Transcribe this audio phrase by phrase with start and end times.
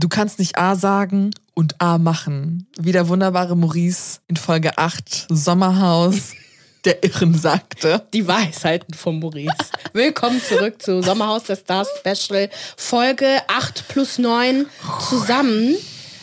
[0.00, 2.66] Du kannst nicht A sagen und A machen.
[2.78, 6.32] Wie der wunderbare Maurice in Folge 8 Sommerhaus
[6.86, 8.06] der Irren sagte.
[8.14, 9.52] Die Weisheiten von Maurice.
[9.92, 12.48] Willkommen zurück zu Sommerhaus der Stars Special.
[12.78, 14.64] Folge 8 plus 9
[15.06, 15.76] zusammen.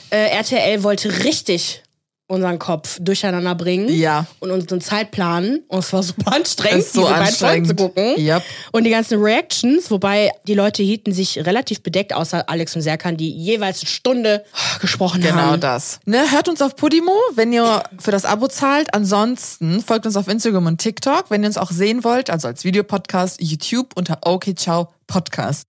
[0.09, 1.83] Äh, RTL wollte richtig
[2.27, 4.25] unseren Kopf durcheinander bringen Ja.
[4.39, 5.59] und unseren Zeitplan.
[5.69, 7.77] Und es war super anstrengend, so diese beiden Folgen zu anstrengend.
[7.77, 8.15] gucken.
[8.25, 8.43] Yep.
[8.73, 13.15] Und die ganzen Reactions, wobei die Leute hielten sich relativ bedeckt, außer Alex und Serkan,
[13.17, 14.43] die jeweils eine Stunde
[14.81, 15.61] gesprochen Genau haben.
[15.61, 15.99] das.
[16.05, 18.93] Ne, hört uns auf Podimo, wenn ihr für das Abo zahlt.
[18.93, 22.63] Ansonsten folgt uns auf Instagram und TikTok, wenn ihr uns auch sehen wollt, also als
[22.65, 25.63] Videopodcast, YouTube unter Okay Ciao Podcast.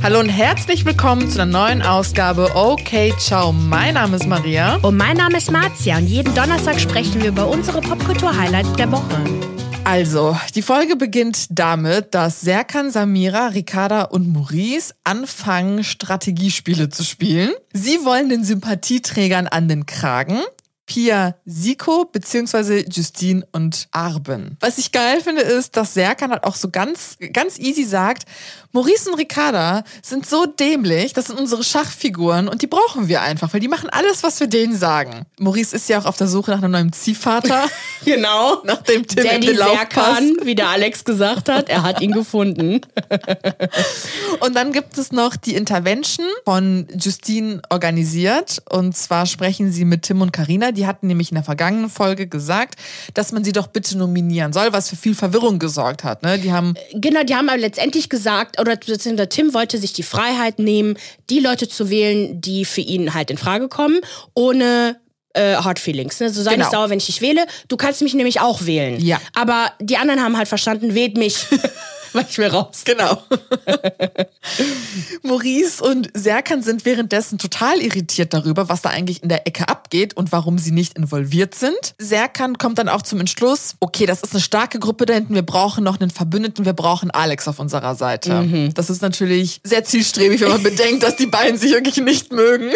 [0.00, 3.52] Hallo und herzlich willkommen zu einer neuen Ausgabe Okay Ciao.
[3.52, 4.76] Mein Name ist Maria.
[4.76, 9.24] Und mein Name ist Marzia und jeden Donnerstag sprechen wir über unsere Popkultur-Highlights der Woche.
[9.82, 17.50] Also, die Folge beginnt damit, dass Serkan, Samira, Ricarda und Maurice anfangen, Strategiespiele zu spielen.
[17.72, 20.38] Sie wollen den Sympathieträgern an den Kragen.
[20.88, 24.56] Pia Siko beziehungsweise Justine und Arben.
[24.60, 28.24] Was ich geil finde, ist, dass Serkan halt auch so ganz, ganz easy sagt,
[28.72, 33.52] Maurice und Ricarda sind so dämlich, das sind unsere Schachfiguren und die brauchen wir einfach,
[33.52, 35.26] weil die machen alles, was wir denen sagen.
[35.38, 37.66] Maurice ist ja auch auf der Suche nach einem neuen Ziehvater.
[38.04, 38.62] Genau.
[38.64, 42.80] Nachdem Tim in Daddy Serkan, wie der Alex gesagt hat, er hat ihn gefunden.
[44.40, 48.62] Und dann gibt es noch die Intervention von Justine organisiert.
[48.70, 50.70] Und zwar sprechen sie mit Tim und Karina.
[50.78, 52.76] Die hatten nämlich in der vergangenen Folge gesagt,
[53.14, 56.22] dass man sie doch bitte nominieren soll, was für viel Verwirrung gesorgt hat.
[56.22, 56.38] Ne?
[56.38, 60.60] Die haben Genau, die haben aber letztendlich gesagt, oder beziehungsweise Tim wollte sich die Freiheit
[60.60, 60.96] nehmen,
[61.30, 63.98] die Leute zu wählen, die für ihn halt in Frage kommen,
[64.34, 65.00] ohne
[65.34, 66.20] äh, Hard Feelings.
[66.20, 66.30] Ne?
[66.30, 66.64] So sei Genau.
[66.64, 67.44] nicht sauer, wenn ich dich wähle.
[67.66, 69.00] Du kannst mich nämlich auch wählen.
[69.00, 69.20] Ja.
[69.34, 71.46] Aber die anderen haben halt verstanden, wählt mich.
[72.12, 72.82] Weil ich will raus.
[72.84, 73.22] Genau.
[75.22, 80.16] Maurice und Serkan sind währenddessen total irritiert darüber, was da eigentlich in der Ecke abgeht
[80.16, 81.94] und warum sie nicht involviert sind.
[81.98, 85.42] Serkan kommt dann auch zum Entschluss, okay, das ist eine starke Gruppe da hinten, wir
[85.42, 88.30] brauchen noch einen Verbündeten, wir brauchen Alex auf unserer Seite.
[88.74, 92.70] Das ist natürlich sehr zielstrebig, wenn man bedenkt, dass die beiden sich wirklich nicht mögen.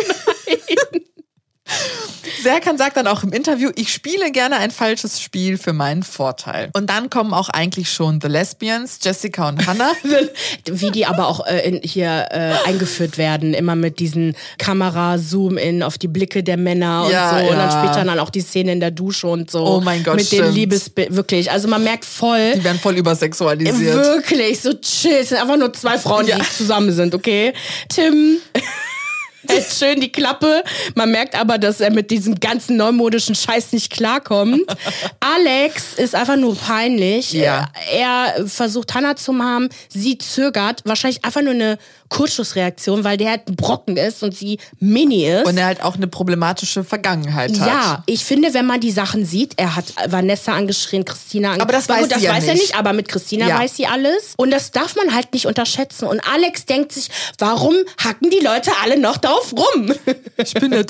[2.43, 6.71] Serkan sagt dann auch im Interview, ich spiele gerne ein falsches Spiel für meinen Vorteil.
[6.73, 9.93] Und dann kommen auch eigentlich schon The Lesbians, Jessica und Hannah.
[10.67, 15.99] Wie die aber auch äh, in, hier äh, eingeführt werden, immer mit diesen Kamera-Zoom-In auf
[15.99, 17.37] die Blicke der Männer und Ja, so.
[17.51, 17.85] Und dann ja.
[17.85, 19.65] später dann auch die Szene in der Dusche und so.
[19.65, 20.55] Oh mein Gott, Mit den stimmt.
[20.55, 21.51] Liebesbild, wirklich.
[21.51, 23.95] Also man merkt voll, Die werden voll übersexualisiert.
[23.95, 25.13] Wirklich, so chill.
[25.21, 26.39] Es sind einfach nur zwei Frauen, Ja.
[26.39, 27.53] die zusammen sind, okay?
[27.89, 28.39] Tim
[29.49, 30.63] hält schön die Klappe.
[30.95, 34.63] Man merkt aber, dass er mit diesem ganzen neumodischen Scheiß nicht klarkommt.
[35.21, 37.33] Alex ist einfach nur peinlich.
[37.33, 37.69] Ja.
[37.93, 40.83] Er versucht Hannah zu haben, sie zögert.
[40.85, 45.47] Wahrscheinlich einfach nur eine Kurzschussreaktion, weil der halt ein Brocken ist und sie mini ist.
[45.47, 47.67] Und er halt auch eine problematische Vergangenheit hat.
[47.67, 51.63] Ja, ich finde, wenn man die Sachen sieht, er hat Vanessa angeschrien, Christina angeschrien.
[51.63, 52.63] Aber das weiß das sie ja weiß er nicht.
[52.63, 53.59] nicht, aber mit Christina Ja.
[53.59, 54.35] weiß sie alles.
[54.37, 56.07] Und das darf man halt nicht unterschätzen.
[56.07, 59.93] Und Alex denkt sich, warum hacken die Leute alle noch drauf rum?
[60.45, 60.85] Ich bin der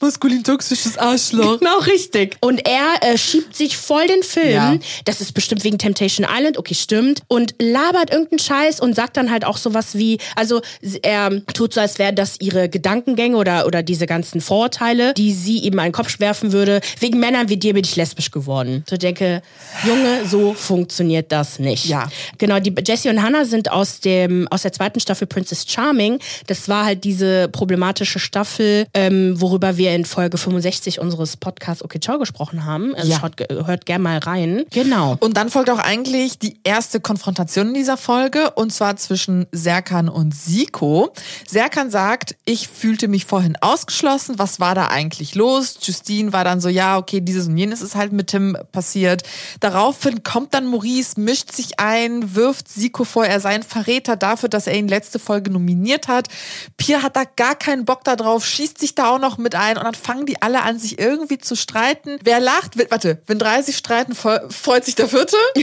[0.00, 1.58] maskulin-toxisches Arschloch.
[1.60, 2.36] genau richtig.
[2.40, 4.52] Und er äh, schiebt sich voll den Film.
[4.52, 4.76] Ja.
[5.04, 7.22] Das ist bestimmt wegen Temptation Island, okay, stimmt.
[7.28, 10.60] Und labert irgendeinen Scheiß und sagt dann halt auch sowas wie, also
[11.02, 15.58] er tut so, als wären das ihre Gedankengänge oder, oder diese ganzen Vorurteile, die sie
[15.58, 16.80] ihm einen Kopf werfen würde.
[17.00, 18.84] Wegen Männern wie dir bin ich lesbisch geworden.
[18.88, 19.40] So ich denke,
[19.86, 21.86] Junge, so funktioniert das nicht.
[21.86, 22.10] Ja.
[22.36, 26.18] Genau, die Jessie und Hannah sind aus dem aus der zweiten Staffel Princess Charming.
[26.48, 32.00] Das war halt diese problematische Staffel, ähm, worüber wir in Folge 65 unseres Podcasts Okay
[32.00, 32.94] Ciao gesprochen haben.
[32.94, 33.18] Also Ja.
[33.20, 34.64] schaut, hört gerne mal rein.
[34.70, 35.16] Genau.
[35.20, 40.08] Und dann folgt auch eigentlich die erste Konfrontation in dieser Folge und zwar zwischen Serkan
[40.08, 41.12] und Siko.
[41.46, 44.38] Serkan sagt, ich fühlte mich vorhin ausgeschlossen.
[44.38, 45.78] Was war da eigentlich los?
[45.82, 49.22] Justine war dann so, ja, okay, dieses und jenes ist halt mit Tim passiert.
[49.60, 54.48] Daraufhin kommt dann Maurice, mischt sich ein, wirft Siko vor, er sei ein Verräter dafür,
[54.48, 56.28] dass er ihn letzte Folge nominiert hat.
[56.76, 59.78] Pia hat da gar keinen Bock da drauf, schießt sich da auch noch mit ein
[59.78, 62.18] und dann fangen die alle an, sich irgendwie zu streiten.
[62.24, 65.36] Wer lacht, wird, warte, wenn 30 streiten, fre- freut sich der Vierte?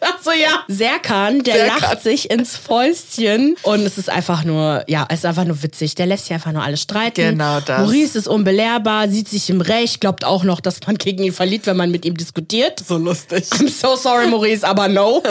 [0.00, 0.62] Achso, ja.
[0.68, 1.80] Serkan, der Serkan.
[1.80, 3.56] lacht sich ins Fäustchen.
[3.62, 5.94] Und es ist einfach nur, ja, es ist einfach nur witzig.
[5.94, 7.30] Der lässt sich einfach nur alles streiten.
[7.32, 7.80] Genau das.
[7.80, 11.66] Maurice ist unbelehrbar, sieht sich im Recht, glaubt auch noch, dass man gegen ihn verliert,
[11.66, 12.82] wenn man mit ihm diskutiert.
[12.86, 13.44] So lustig.
[13.52, 15.22] I'm so sorry, Maurice, aber no.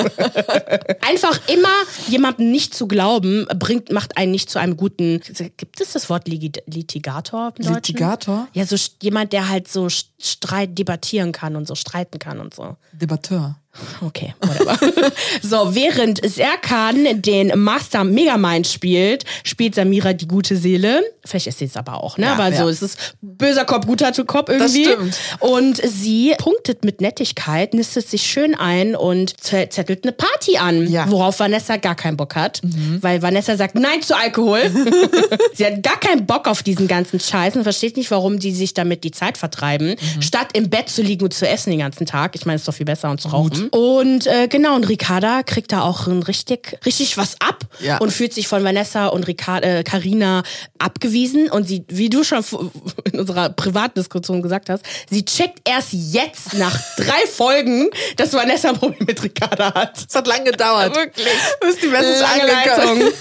[1.08, 1.70] Einfach immer
[2.08, 5.22] jemandem nicht zu glauben, bringt, macht einen nicht zu einem guten.
[5.58, 7.74] Gibt es das Wort Litigator im Deutschen?
[7.76, 8.48] Litigator?
[8.54, 12.54] Ja, so jemand, der halt so st- Streit debattieren kann und so streiten kann und
[12.54, 12.78] so.
[12.94, 13.58] Debatteur.
[14.02, 14.78] Okay, whatever.
[15.42, 21.04] so, während Serkan den Master Megamind spielt, spielt Samira die gute Seele.
[21.26, 22.26] Vielleicht ist sie es aber auch, ne?
[22.28, 22.64] Ja, aber ja.
[22.64, 24.86] so, es ist böser Kopf, guter Kopf irgendwie.
[24.86, 25.18] stimmt.
[25.40, 31.10] Und sie punktet mit Nettigkeit, nistet sich schön ein und zettelt eine Party an, Ja.
[31.10, 32.62] worauf Vanessa gar keinen Bock hat.
[33.02, 34.62] Weil Vanessa sagt Nein zu Alkohol.
[35.54, 38.74] sie hat gar keinen Bock auf diesen ganzen Scheiß und versteht nicht, warum die sich
[38.74, 42.36] damit die Zeit vertreiben, statt im Bett zu liegen und zu essen den ganzen Tag.
[42.36, 43.67] Ich meine, es ist doch viel besser und zu rauchen.
[43.70, 47.98] Und äh, genau, und Ricarda kriegt da auch ein richtig, richtig was ab Ja.
[47.98, 50.44] und fühlt sich von Vanessa und äh, Carina
[50.80, 51.50] abgewiesen.
[51.50, 52.44] Und sie, wie du schon
[53.12, 58.78] in unserer Privatdiskussion gesagt hast, sie checkt erst jetzt nach drei Folgen, dass Vanessa ein
[58.78, 59.98] Problem mit Ricarda hat.
[60.08, 60.96] Es hat lange gedauert.
[60.96, 61.28] Wirklich.
[61.62, 63.12] Bis die Message angekommen.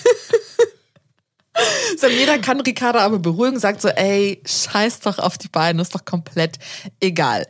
[2.02, 2.18] Leitung.
[2.18, 6.04] Samira kann Ricarda aber beruhigen, sagt so, ey, scheiß doch auf die beiden, ist doch
[6.04, 6.58] komplett
[7.00, 7.46] egal.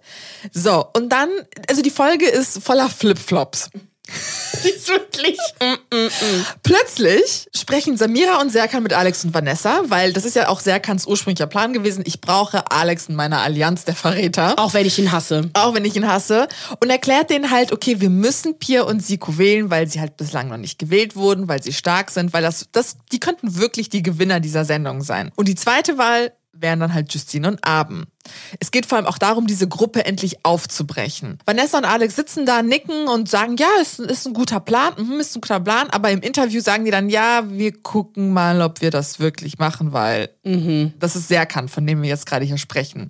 [0.52, 1.28] So, und dann,
[1.68, 3.70] also die Folge ist voller Flipflops.
[4.64, 5.38] Die ist wirklich.
[6.62, 11.06] Plötzlich sprechen Samira und Serkan mit Alex und Vanessa, weil das ist ja auch Serkans
[11.06, 12.04] ursprünglicher Plan gewesen.
[12.06, 14.58] Ich brauche Alex in meiner Allianz der Verräter.
[14.58, 15.50] Auch wenn ich ihn hasse.
[15.54, 16.48] Auch wenn ich ihn hasse.
[16.80, 20.48] Und erklärt denen halt, okay, wir müssen Pia und Siko wählen, weil sie halt bislang
[20.48, 24.02] noch nicht gewählt wurden, weil sie stark sind, weil das, das, die könnten wirklich die
[24.02, 25.32] Gewinner dieser Sendung sein.
[25.36, 28.06] Und die zweite Wahl wären dann halt Justine und Abend.
[28.58, 31.38] Es geht vor allem auch darum, diese Gruppe endlich aufzubrechen.
[31.46, 35.20] Vanessa und Alex sitzen da, nicken und sagen, ja, ist, ist ein guter Plan, mhm,
[35.20, 38.80] ist ein guter Plan, aber im Interview sagen die dann, ja, wir gucken mal, ob
[38.80, 40.30] wir das wirklich machen, weil
[40.98, 43.08] das ist Serkan, von dem wir jetzt gerade hier sprechen.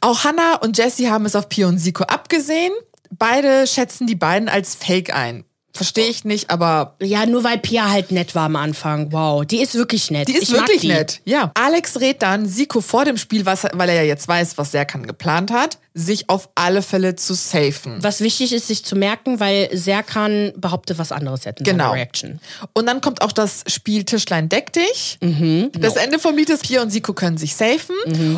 [0.00, 2.72] Auch Hannah und Jessie haben es auf Pio und Siko abgesehen.
[3.10, 5.44] Beide schätzen die beiden als Fake ein.
[5.76, 9.12] Verstehe ich nicht, aber Ja, nur weil Pia halt nett war am Anfang.
[9.12, 10.28] Wow, die ist wirklich nett.
[10.28, 10.88] die ist ich wirklich die.
[10.88, 11.20] nett.
[11.24, 11.50] Ja.
[11.54, 15.06] Alex rät dann Siko vor dem Spiel, was, weil er ja jetzt weiß, was Serkan
[15.06, 17.96] geplant hat, sich auf alle Fälle zu safen.
[18.02, 21.92] Was wichtig ist, sich zu merken, weil Serkan behauptet was anderes in Genau.
[21.92, 22.38] Reaction.
[22.74, 25.18] Und dann kommt auch das Spiel Tischlein deck dich.
[25.78, 27.94] Das Ende vom Lied ist, Pia und Siko können sich safen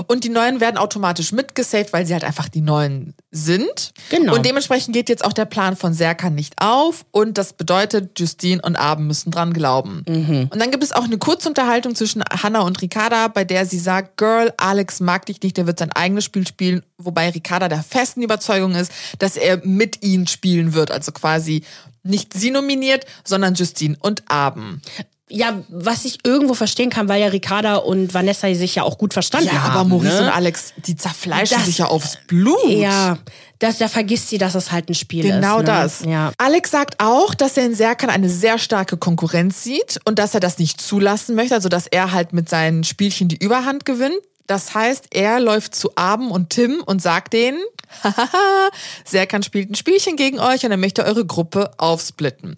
[0.06, 3.92] und die Neuen werden automatisch mitgesaved, weil sie halt einfach die Neuen sind.
[4.08, 4.34] Genau.
[4.34, 8.62] Und dementsprechend geht jetzt auch der Plan von Serkan nicht auf und das bedeutet, Justine
[8.62, 10.02] und Abend müssen dran glauben.
[10.50, 14.16] Und dann gibt es auch eine Kurzunterhaltung zwischen Hannah und Ricarda, bei der sie sagt,
[14.16, 18.22] Girl, Alex mag dich nicht, der wird sein eigenes Spiel spielen, wobei Ricarda der festen
[18.22, 21.64] Überzeugung ist, dass er mit ihnen spielen wird, also quasi
[22.02, 24.80] nicht sie nominiert, sondern Justine und Abend.
[25.30, 29.12] Ja, was ich irgendwo verstehen kann, weil ja Ricarda und Vanessa sich ja auch gut
[29.12, 29.72] verstanden Ja, haben.
[29.76, 30.22] aber Maurice ne?
[30.22, 32.68] und Alex, die zerfleischen Das- sich ja aufs Blut.
[32.70, 33.18] Ja,
[33.58, 35.32] das, da vergisst sie, dass es halt ein Spiel ist.
[35.32, 35.64] Genau ne?
[35.64, 36.04] das.
[36.06, 36.32] Ja.
[36.38, 40.40] Alex sagt auch, dass er in Serkan eine sehr starke Konkurrenz sieht und dass er
[40.40, 44.16] das nicht zulassen möchte, also dass er halt mit seinen Spielchen die Überhand gewinnt.
[44.46, 47.58] Das heißt, er läuft zu Abend und Tim und sagt denen,
[48.02, 48.70] hahaha,
[49.04, 52.56] Serkan spielt ein Spielchen gegen euch und er möchte eure Gruppe aufsplitten.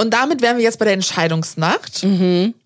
[0.00, 2.02] Und damit wären wir jetzt bei der Entscheidungsnacht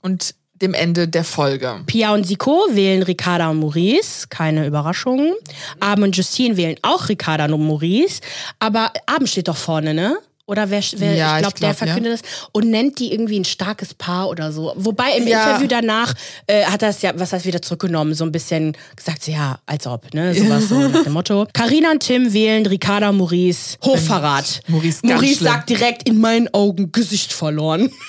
[0.02, 1.82] und dem Ende der Folge.
[1.84, 5.34] Pia und Siko wählen Ricarda und Maurice, keine Überraschung.
[5.80, 8.20] Abend und Justine wählen auch Ricarda und Maurice.
[8.60, 10.16] Aber Abend steht doch vorne, ne?
[10.46, 11.86] Oder wer, wer Ja, ich glaube, der glaub, ja.
[11.86, 14.74] verkündet das und nennt die irgendwie ein starkes Paar oder so.
[14.76, 15.46] Wobei im Ja.
[15.46, 16.12] Interview danach
[16.46, 19.86] äh, hat er es ja, was heißt wieder zurückgenommen, so ein bisschen gesagt, ja, als
[19.86, 20.34] ob, ne?
[20.38, 21.46] Sowas so nach dem Motto.
[21.54, 23.78] Carina und Tim wählen Ricarda Maurice.
[23.84, 24.60] Hochverrat.
[24.68, 27.90] Maurice Maurice sagt direkt in meinen Augen Gesicht verloren.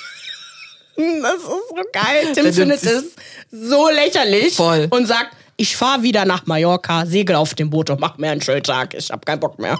[0.98, 2.28] Das ist so geil.
[2.34, 3.04] Tim Der findet es
[3.52, 4.88] so lächerlich Voll.
[4.92, 8.42] und sagt, ich fahre wieder nach Mallorca, segel auf dem Boot und mach mir einen
[8.42, 8.94] schönen Tag.
[8.94, 9.78] Ich hab keinen Bock mehr.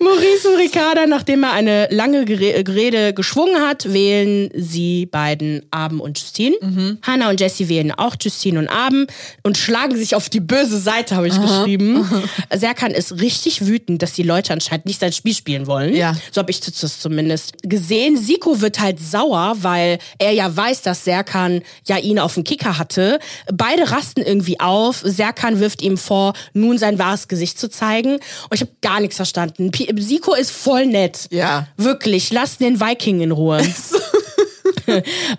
[0.00, 6.18] Maurice und Ricarda, nachdem er eine lange Rede geschwungen hat, wählen sie beiden Abend und
[6.18, 6.56] Justine.
[6.60, 6.98] Mhm.
[7.02, 9.12] Hannah und Jessie wählen auch Justine und Abend
[9.44, 12.04] und schlagen sich auf die böse Seite, habe ich geschrieben.
[12.52, 15.94] Serkan ist richtig wütend, dass die Leute anscheinend nicht sein Spiel spielen wollen.
[15.94, 16.16] Ja.
[16.32, 18.16] So habe ich das zumindest gesehen.
[18.16, 22.78] Siko wird halt sauer, weil er ja weiß, dass Serkan ja ihn auf den Kicker
[22.78, 23.20] hatte.
[23.52, 25.02] Beide rasten irgendwie auf.
[25.04, 28.14] Serkan wirft ihm vor, nun sein wahres Gesicht zu zeigen.
[28.14, 29.70] Und ich habe gar nichts verstanden.
[29.96, 31.26] Siko ist voll nett.
[31.30, 31.66] Ja.
[31.76, 33.60] Wirklich, lass den Viking in Ruhe.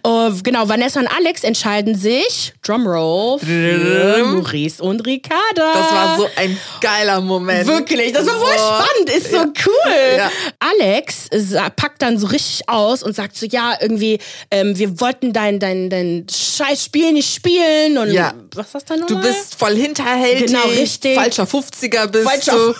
[0.03, 5.73] Oh, genau, Vanessa und Alex entscheiden sich, Drumroll, für Maurice und Ricarda.
[5.73, 7.67] Das war so ein geiler Moment.
[7.67, 8.83] Wirklich, das war voll Boah.
[8.85, 9.37] spannend, ist so
[9.69, 10.17] cool.
[10.17, 10.31] Ja.
[10.59, 11.29] Alex
[11.75, 14.19] packt dann so richtig aus und sagt so, ja, irgendwie,
[14.51, 18.33] ähm, wir wollten dein, dein, dein scheiß Spiel nicht spielen und Ja.
[18.55, 19.31] was ist das dann Du nochmal?
[19.31, 20.47] bist voll hinterhältig.
[20.47, 21.15] Genau, richtig.
[21.15, 22.73] Falscher 50er bist Falscher du.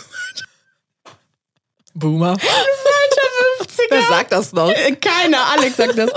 [1.95, 2.37] Boomer.
[3.89, 4.71] Wer sagt das noch?
[5.01, 6.09] Keiner, Alex sagt das.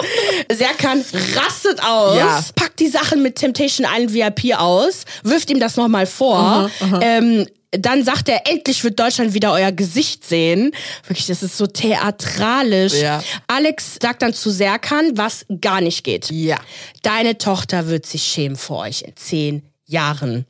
[0.51, 1.05] Serkan
[1.35, 2.43] rastet aus, Ja.
[2.55, 6.71] packt die Sachen mit Temptation Island VIP aus, wirft ihm das nochmal vor.
[7.01, 10.73] Ähm, dann sagt er, endlich wird Deutschland wieder euer Gesicht sehen.
[11.07, 12.95] Wirklich, das ist so theatralisch.
[12.95, 13.23] Ja.
[13.47, 16.31] Alex sagt dann zu Serkan, was gar nicht geht.
[16.31, 16.57] Ja.
[17.03, 20.47] Deine Tochter wird sich schämen vor euch in zehn Jahren.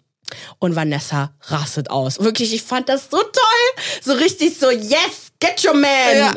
[0.59, 2.21] Und Vanessa rastet aus.
[2.21, 3.85] Wirklich, ich fand das so toll.
[4.03, 5.89] So richtig so, yes, get your man.
[6.17, 6.35] Ja.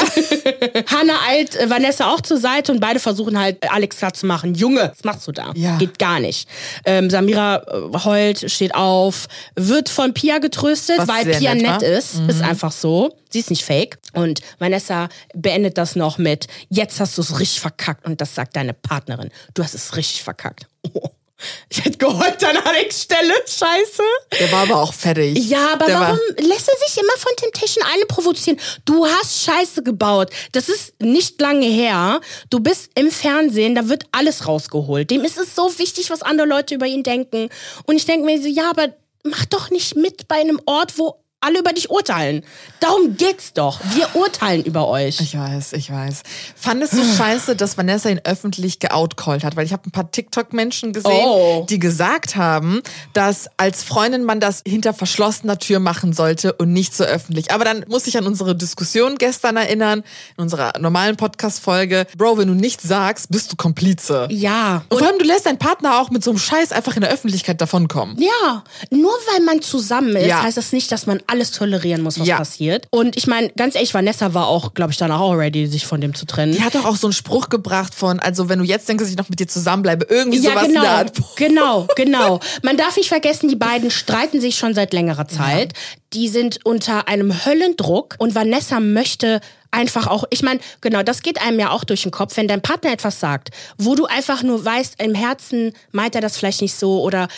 [0.91, 4.55] Hannah eilt äh, Vanessa auch zur Seite und beide versuchen halt Alex klar zu machen.
[4.55, 5.51] Junge, was machst du da?
[5.55, 5.77] Ja.
[5.77, 6.47] Geht gar nicht.
[6.85, 11.81] Ähm, Samira äh, heult, steht auf, wird von Pia getröstet, Was weil Pia nett nett
[11.81, 12.15] ist.
[12.15, 12.29] Mhm.
[12.29, 13.15] Ist einfach so.
[13.29, 13.97] Sie ist nicht fake.
[14.13, 18.05] Und Vanessa beendet das noch mit, jetzt hast du es richtig verkackt.
[18.05, 19.29] Und das sagt deine Partnerin.
[19.53, 20.67] Du hast es richtig verkackt.
[20.93, 21.09] Oh.
[21.69, 23.33] Ich hätte geheult an Alex Stelle.
[23.45, 24.03] Scheiße.
[24.39, 25.37] Der war aber auch fertig.
[25.49, 28.59] Ja, aber Der war- warum lässt er sich immer von Temptation Island provozieren?
[28.85, 30.29] Du hast Scheiße gebaut.
[30.51, 32.21] Das ist nicht lange her.
[32.49, 35.09] Du bist im Fernsehen, da wird alles rausgeholt.
[35.09, 37.49] Dem ist es so wichtig, was andere Leute über ihn denken.
[37.85, 38.89] Und ich denke mir so, ja, aber
[39.23, 42.43] mach doch nicht mit bei einem Ort, wo alle über dich urteilen.
[42.79, 43.79] Darum geht's doch.
[43.95, 45.19] Wir urteilen über euch.
[45.19, 46.21] Ich weiß, ich weiß.
[46.55, 49.55] Fandest du scheiße, dass Vanessa ihn öffentlich geoutcallt hat?
[49.55, 51.65] Weil ich habe ein paar TikTok-Menschen gesehen, Oh.
[51.69, 52.81] die gesagt haben,
[53.13, 57.51] dass als Freundin man das hinter verschlossener Tür machen sollte und nicht so öffentlich.
[57.51, 60.03] Aber dann muss ich an unsere Diskussion gestern erinnern,
[60.37, 62.05] in unserer normalen Podcast-Folge.
[62.17, 64.27] Bro, wenn du nichts sagst, bist du Komplize.
[64.29, 64.83] Ja.
[64.89, 67.09] Und vor allem, du lässt deinen Partner auch mit so einem Scheiß einfach in der
[67.11, 68.17] Öffentlichkeit davonkommen.
[68.19, 70.43] Ja, nur weil man zusammen ist, Ja.
[70.43, 72.37] heißt das nicht, dass man alles tolerieren muss, was Ja.
[72.37, 72.85] passiert.
[72.91, 76.01] Und ich meine, ganz ehrlich, Vanessa war auch, glaube ich, danach auch ready, sich von
[76.01, 76.53] dem zu trennen.
[76.53, 79.09] Die hat doch auch so einen Spruch gebracht von, also wenn du jetzt denkst, dass
[79.11, 81.11] ich noch mit dir zusammenbleibe, irgendwie Ja, sowas genau, in der Art.
[81.37, 82.39] genau, genau.
[82.61, 85.73] Man darf nicht vergessen, die beiden streiten sich schon seit längerer Zeit.
[86.13, 89.39] Die sind unter einem Höllendruck und Vanessa möchte
[89.73, 92.61] einfach auch, ich meine, genau, das geht einem ja auch durch den Kopf, wenn dein
[92.61, 96.75] Partner etwas sagt, wo du einfach nur weißt, im Herzen meint er das vielleicht nicht
[96.75, 97.29] so oder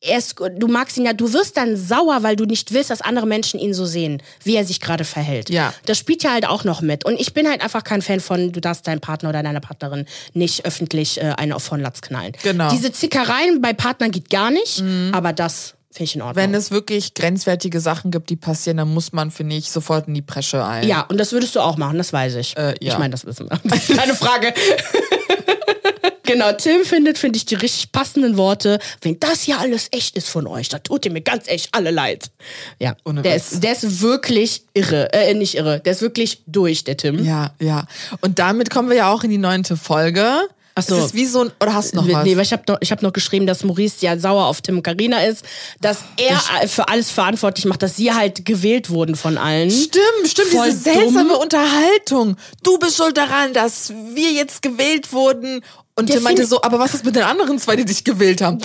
[0.00, 3.26] ist, du magst ihn ja, du wirst dann sauer, weil du nicht willst, dass andere
[3.26, 5.50] Menschen ihn so sehen, wie er sich gerade verhält.
[5.50, 5.72] Ja.
[5.86, 7.04] Das spielt ja halt auch noch mit.
[7.04, 10.06] Und ich bin halt einfach kein Fan von, du darfst deinen Partner oder deine Partnerin
[10.34, 12.32] nicht öffentlich äh, eine auf von Latz knallen.
[12.42, 12.70] Genau.
[12.70, 16.44] Diese Zickereien bei Partnern geht gar nicht, aber das finde ich in Ordnung.
[16.44, 20.14] Wenn es wirklich grenzwertige Sachen gibt, die passieren, dann muss man, finde ich, sofort in
[20.14, 20.86] die Presche ein.
[20.86, 22.56] ja, und das würdest du auch machen, das weiß ich.
[22.56, 22.92] Äh, ja.
[22.92, 23.58] Ich meine, das wissen wir.
[23.64, 24.52] Das ist keine Frage.
[26.26, 28.78] Genau, Tim findet, finde ich, die richtig passenden Worte.
[29.00, 31.90] Wenn das hier alles echt ist von euch, dann tut ihr mir ganz echt alle
[31.90, 32.30] leid.
[32.78, 33.52] Ja, Ohne der Witz.
[33.52, 35.12] ist, der ist wirklich irre.
[35.12, 35.80] Äh, nicht irre.
[35.80, 37.24] Der ist wirklich durch, der Tim.
[37.24, 37.86] Ja, ja.
[38.20, 40.48] Und damit kommen wir ja auch in die neunte Folge.
[40.78, 40.96] Ach so.
[40.96, 42.22] Es ist wie so ein, oder hast du noch was?
[42.24, 44.76] Nee, weil ich habe noch, ich hab noch geschrieben, dass Maurice ja sauer auf Tim
[44.76, 45.42] und Carina ist,
[45.80, 49.70] dass er für alles verantwortlich macht, dass sie halt gewählt wurden von allen.
[49.70, 51.40] Stimmt, stimmt, Voll diese seltsame dumm.
[51.40, 52.36] Unterhaltung.
[52.62, 55.62] Du bist schuld daran, dass wir jetzt gewählt wurden.
[55.98, 58.58] Und Der meinte so, aber was ist mit den anderen zwei, die dich gewählt haben?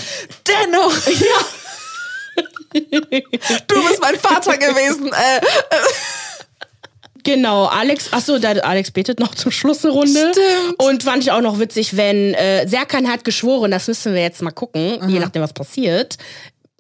[0.48, 0.94] Dennoch.
[1.08, 1.46] Ja.
[2.74, 5.08] du bist mein Vater gewesen.
[5.08, 5.42] Äh,
[7.24, 10.32] Genau, Alex, ach so, der Alex betet noch zum Schluss eine Runde.
[10.32, 10.80] Stimmt.
[10.80, 14.42] Und fand ich auch noch witzig, wenn äh, Serkan hat geschworen, das müssen wir jetzt
[14.42, 16.18] mal gucken, je nachdem was passiert.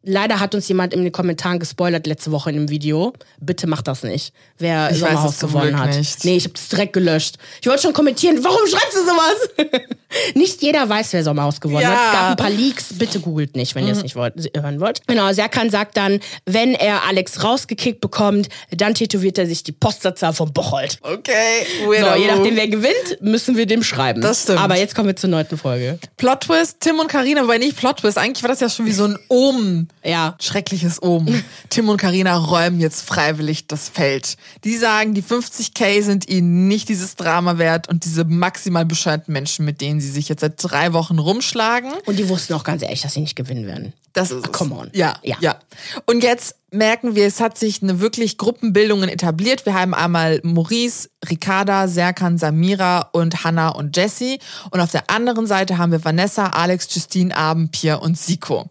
[0.03, 3.13] Leider hat uns jemand in den Kommentaren gespoilert letzte Woche in dem Video.
[3.39, 4.33] Bitte macht das nicht.
[4.57, 5.95] Wer Ich weiß Sommerhaus zum gewonnen hat.
[5.95, 6.25] nicht.
[6.25, 7.37] Nee, ich habe das direkt gelöscht.
[7.61, 9.81] Ich wollte schon kommentieren, warum schreibst du sowas?
[10.35, 11.89] nicht jeder weiß, wer Sommerhaus gewonnen Ja.
[11.91, 12.05] hat.
[12.07, 12.93] Es gab ein paar Leaks.
[12.93, 15.01] Bitte googelt nicht, wenn ihr es nicht wollt, hören wollt.
[15.07, 20.33] Genau, Serkan sagt dann, wenn er Alex rausgekickt bekommt, dann tätowiert er sich die Postleitzahl
[20.33, 20.97] von Bocholt.
[21.03, 24.21] okay, So, weirder je nachdem, wer gewinnt, müssen wir dem schreiben.
[24.21, 24.59] Das stimmt.
[24.59, 25.99] Aber jetzt kommen wir zur neunten Folge.
[26.17, 28.91] Plot Twist, Tim und Karina, wobei nicht Plot Twist, eigentlich war das ja schon wie
[28.93, 29.89] so ein Omen.
[30.03, 30.35] Ja.
[30.39, 31.43] Schreckliches Omen.
[31.69, 34.37] Tim und Karina räumen jetzt freiwillig das Feld.
[34.63, 39.65] Die sagen, die 50k sind ihnen nicht dieses Drama wert und diese maximal bescheuerten Menschen,
[39.65, 41.91] mit denen sie sich jetzt seit drei Wochen rumschlagen.
[42.05, 43.93] Und die wussten auch ganz ehrlich, dass sie nicht gewinnen werden.
[44.13, 44.89] Das ist come on.
[44.93, 45.37] Ja, Ja.
[45.39, 45.59] ja,
[46.05, 49.65] Und jetzt merken wir, es hat sich eine wirklich Gruppenbildung etabliert.
[49.65, 54.39] Wir haben einmal Maurice, Ricarda, Serkan, Samira und Hannah und Jessie.
[54.71, 58.69] Und auf der anderen Seite haben wir Vanessa, Alex, Justine, Abend, Pierre und Siko.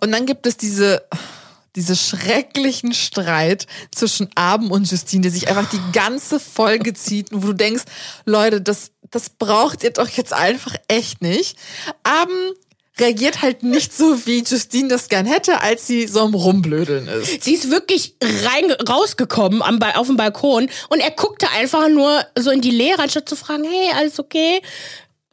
[0.00, 1.02] Und dann gibt es diese
[1.76, 7.42] diese schrecklichen Streit zwischen Abend und Justine, der sich einfach die ganze Folge zieht, und
[7.44, 7.84] wo du denkst,
[8.24, 11.56] Leute, das, das braucht ihr doch jetzt einfach echt nicht.
[12.02, 12.54] Abend
[13.00, 17.44] reagiert halt nicht so, wie Justine das gern hätte, als sie so am Rumblödeln ist.
[17.44, 22.50] Sie ist wirklich rein, rausgekommen am, auf dem Balkon und er guckte einfach nur so
[22.50, 24.60] in die Leere, anstatt zu fragen, hey, alles okay?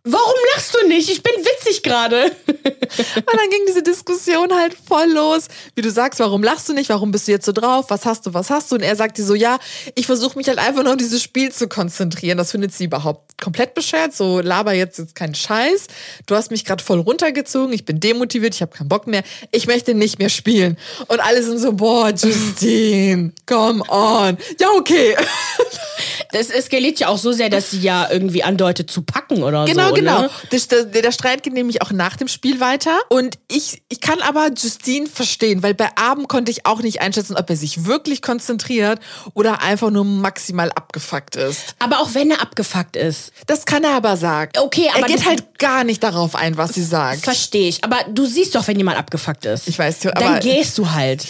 [0.07, 1.09] Warum lachst du nicht?
[1.09, 2.25] Ich bin witzig gerade.
[2.47, 5.47] Und dann ging diese Diskussion halt voll los.
[5.73, 6.89] Wie du sagst, warum lachst du nicht?
[6.89, 7.85] Warum bist du jetzt so drauf?
[7.89, 8.35] Was hast du?
[8.35, 8.75] Was hast du?
[8.75, 9.57] Und er sagt dir so, ja,
[9.95, 12.37] ich versuche mich halt einfach nur auf dieses Spiel zu konzentrieren.
[12.37, 15.87] Das findet sie überhaupt komplett beschert, so laber jetzt jetzt keinen Scheiß.
[16.25, 19.67] Du hast mich gerade voll runtergezogen, ich bin demotiviert, ich habe keinen Bock mehr, ich
[19.67, 20.77] möchte nicht mehr spielen.
[21.07, 24.37] Und alle sind so, boah, Justine, come on.
[24.59, 25.15] Ja, okay.
[26.31, 29.89] Das eskaliert ja auch so sehr, dass sie ja irgendwie andeutet zu packen oder Genau,
[29.89, 29.93] so.
[29.93, 30.21] genau.
[30.23, 30.29] Ne?
[30.51, 32.97] Der, der, der Streit geht nämlich auch nach dem Spiel weiter.
[33.07, 37.37] Und ich, ich kann aber Justine verstehen, weil bei Abend konnte ich auch nicht einschätzen,
[37.37, 38.99] ob er sich wirklich konzentriert
[39.33, 41.75] oder einfach nur maximal abgefuckt ist.
[41.79, 43.24] Aber auch wenn er abgefuckt ist.
[43.47, 44.51] Das kann er aber sagen.
[44.57, 47.21] Okay, aber er geht halt gar nicht darauf ein, was sie sagt.
[47.23, 47.83] Verstehe ich.
[47.83, 49.67] Aber du siehst doch, wenn jemand abgefuckt ist.
[49.67, 51.25] Ich weiß, aber- Dann gehst du halt.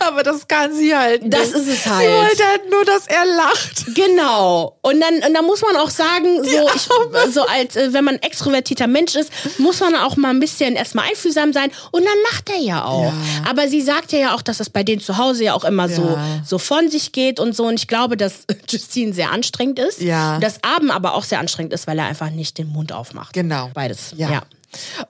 [0.06, 1.32] Aber das kann sie halt nicht.
[1.34, 2.08] Das ist es Sie halt.
[2.08, 3.94] wollte halt nur, dass er lacht.
[3.94, 4.78] Genau.
[4.82, 6.88] Und dann, und dann muss man auch sagen, so, Ja, ich,
[7.34, 10.74] so als äh, wenn man ein extrovertierter Mensch ist, muss man auch mal ein bisschen
[10.76, 11.70] erstmal einfühlsam sein.
[11.90, 13.04] Und dann lacht er ja auch.
[13.04, 13.12] Ja.
[13.48, 16.02] Aber sie sagt ja auch, dass es bei denen zu Hause ja auch immer so,
[16.02, 16.40] Ja.
[16.46, 17.66] so von sich geht und so.
[17.66, 20.00] Und ich glaube, dass Justine sehr anstrengend ist.
[20.00, 20.38] Ja.
[20.40, 23.32] Dass Abend aber auch sehr anstrengend ist, weil er einfach nicht den Mund aufmacht.
[23.34, 23.70] Genau.
[23.74, 24.14] Beides.
[24.16, 24.30] Ja.
[24.30, 24.42] ja.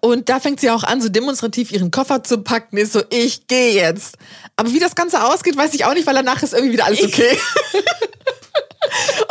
[0.00, 2.76] Und da fängt sie auch an, so demonstrativ ihren Koffer zu packen.
[2.76, 4.16] Ist so, ich gehe jetzt.
[4.56, 7.02] Aber wie das Ganze ausgeht, weiß ich auch nicht, weil danach ist irgendwie wieder alles
[7.02, 7.38] okay.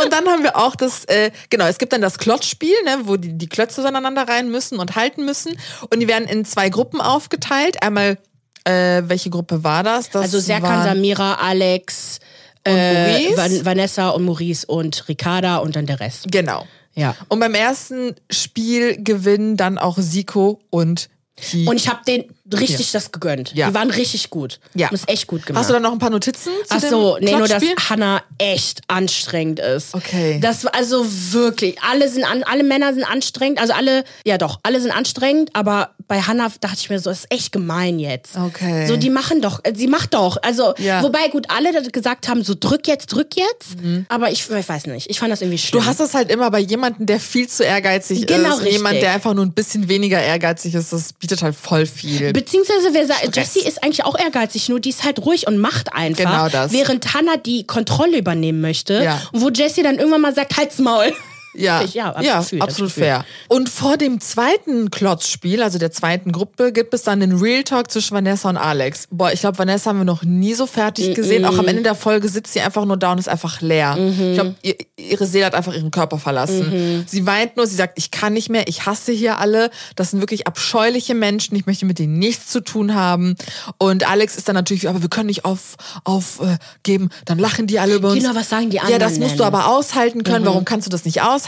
[0.01, 3.17] Und dann haben wir auch das, äh, genau, es gibt dann das Klotzspiel, ne, wo
[3.17, 5.57] die, die Klötze aneinander rein müssen und halten müssen.
[5.89, 7.81] Und die werden in zwei Gruppen aufgeteilt.
[7.83, 8.17] Einmal,
[8.63, 10.09] äh, welche Gruppe war das?
[10.09, 12.19] das Also Serkan, Samira, Alex,
[12.65, 13.37] Und äh, Maurice?
[13.37, 16.25] Van Vanessa und Maurice und Ricarda und dann der Rest.
[16.31, 16.65] Genau.
[16.93, 17.15] Ja.
[17.27, 21.67] Und beim ersten Spiel gewinnen dann auch Siko und Ki.
[21.67, 23.53] Und ich habe denen richtig das gegönnt.
[23.53, 23.69] Ja.
[23.69, 24.59] Die waren richtig gut.
[24.73, 24.87] Ja.
[24.87, 25.61] Haben es echt gut gemacht.
[25.61, 27.63] Hast du da noch ein paar Notizen zu Ach so, nee, nur dass?
[27.89, 29.93] Hannah echt anstrengend ist.
[29.93, 30.39] Okay.
[30.41, 34.59] Das war also wirklich, alle sind an, alle Männer sind anstrengend, also alle, ja doch,
[34.63, 38.35] alle sind anstrengend, aber bei Hannah dachte ich mir so, das ist echt gemein jetzt.
[38.35, 38.87] Okay.
[38.87, 41.03] So, die machen doch, äh, sie macht doch, also, Ja.
[41.03, 43.77] wobei gut, alle gesagt haben, so drück jetzt, drück jetzt,
[44.09, 45.81] aber ich, ich weiß nicht, ich fand das irgendwie schlimm.
[45.81, 45.83] Mhm.
[45.85, 48.61] Du hast das halt immer bei jemandem, der viel zu ehrgeizig Genau, ist.
[48.61, 49.01] und Jemand, richtig.
[49.01, 52.33] der einfach nur ein bisschen weniger ehrgeizig ist, das bietet halt voll viel.
[52.39, 55.91] Beziehungsweise, wer sagt, Jessie ist eigentlich auch ehrgeizig, nur die ist halt ruhig und macht
[55.93, 56.23] einfach.
[56.23, 56.71] Genau das.
[56.71, 59.03] Während Hannah die Kontrolle übernehmen möchte.
[59.03, 59.21] Ja.
[59.33, 61.13] Und wo Jessie dann irgendwann mal sagt, halt's Maul.
[61.55, 63.03] Ja, Ich- ja, ja, absolut, absolut Gefühl.
[63.03, 63.25] fair.
[63.47, 67.89] Und vor dem zweiten Klotzspiel, also der zweiten Gruppe, gibt es dann den Real Talk
[67.91, 69.07] zwischen Vanessa und Alex.
[69.09, 71.45] Boah, ich glaube, Vanessa haben wir noch nie so fertig gesehen.
[71.45, 73.97] Auch am Ende der Folge sitzt sie einfach nur da und ist einfach leer.
[73.97, 77.03] Ich glaube, ihr, ihre Seele hat einfach ihren Körper verlassen.
[77.07, 79.71] Sie weint nur, sie sagt, ich kann nicht mehr, ich hasse hier alle.
[79.95, 83.35] Das sind wirklich abscheuliche Menschen, ich möchte mit denen nichts zu tun haben.
[83.79, 87.95] Und Alex ist dann natürlich, aber wir können nicht auf, aufgeben, dann lachen die alle
[87.95, 88.21] über uns.
[88.21, 90.45] Genau, was sagen die Ja, das anderen musst du aber aushalten können.
[90.45, 91.38] Warum kannst du das nicht aushalten?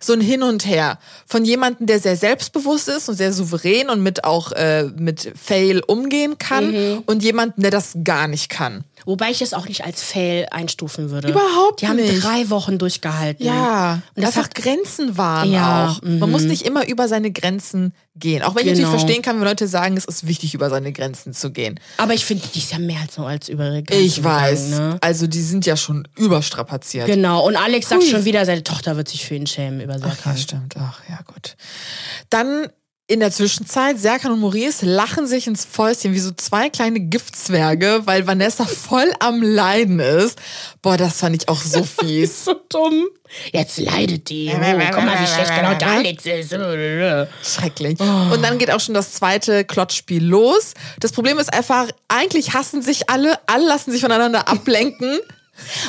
[0.00, 4.02] So ein Hin und Her von jemandem, der sehr selbstbewusst ist und sehr souverän und
[4.02, 8.84] mit auch äh, mit Fail umgehen kann und jemanden, der das gar nicht kann.
[9.06, 11.28] Wobei ich es auch nicht als Fail einstufen würde.
[11.28, 12.22] Überhaupt Die haben nicht.
[12.24, 13.44] drei Wochen durchgehalten.
[13.44, 16.02] Ja, Und das einfach hat, Grenzen wahren Ja, auch.
[16.02, 18.42] Man muss nicht immer über seine Grenzen gehen.
[18.42, 18.88] Auch wenn ich Genau.
[18.88, 21.78] natürlich verstehen kann, wenn Leute sagen, es ist wichtig, über seine Grenzen zu gehen.
[21.98, 24.70] aber ich finde, die ist ja mehr als nur als über ihre Grenzen Ich weiß.
[24.70, 24.98] Gegangen, ne?
[25.00, 27.06] Also die sind ja schon überstrapaziert.
[27.06, 27.44] Genau.
[27.46, 28.10] Und Alex sagt Hui.
[28.10, 30.76] schon wieder, seine Tochter wird sich für ihn schämen über Ach ja, stimmt.
[30.78, 31.56] Ach ja, gut.
[32.30, 32.68] Dann
[33.06, 38.00] in der Zwischenzeit, Serkan und Maurice lachen sich ins Fäustchen wie so zwei kleine Giftzwerge,
[38.04, 40.38] weil Vanessa voll am Leiden ist.
[40.80, 42.46] Boah, das fand ich auch so fies.
[42.46, 43.04] so guck
[43.52, 44.50] Jetzt leidet die.
[44.50, 46.54] Oh, guck mal, wie schlecht genau der Alex ist.
[47.42, 48.00] Schrecklich.
[48.00, 50.72] Und dann geht auch schon das zweite Klotzspiel los.
[51.00, 55.18] Das Problem ist einfach, eigentlich hassen sich alle, alle lassen sich voneinander ablenken.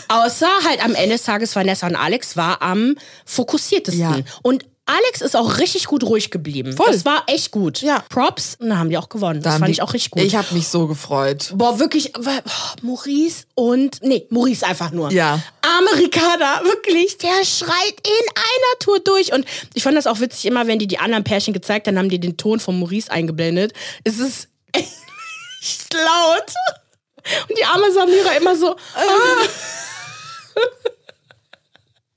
[0.10, 4.02] Außer halt am Ende des Tages Vanessa und Alex war am fokussiertesten.
[4.02, 4.18] Ja.
[4.44, 6.74] Und Alex ist auch richtig gut ruhig geblieben.
[6.74, 6.92] Voll.
[6.92, 7.82] Das war echt gut.
[7.82, 8.04] Ja.
[8.10, 8.56] Props.
[8.60, 9.42] Und dann haben die auch gewonnen.
[9.42, 10.22] Da das fand die- ich auch richtig gut.
[10.22, 11.52] Ich habe mich so gefreut.
[11.56, 15.12] Boah, wirklich, weil- oh, Maurice und, nee, Maurice einfach nur.
[15.12, 15.42] Ja.
[15.64, 19.34] Arme Ricarda, wirklich, der schreit in einer Tour durch.
[19.34, 22.10] Und ich fand das auch witzig, immer wenn die die anderen Pärchen gezeigt haben, haben
[22.10, 23.74] die den Ton von Maurice eingeblendet.
[24.04, 26.54] Es ist echt laut.
[27.50, 28.76] Und die arme Samira immer so.
[28.94, 29.00] Ah.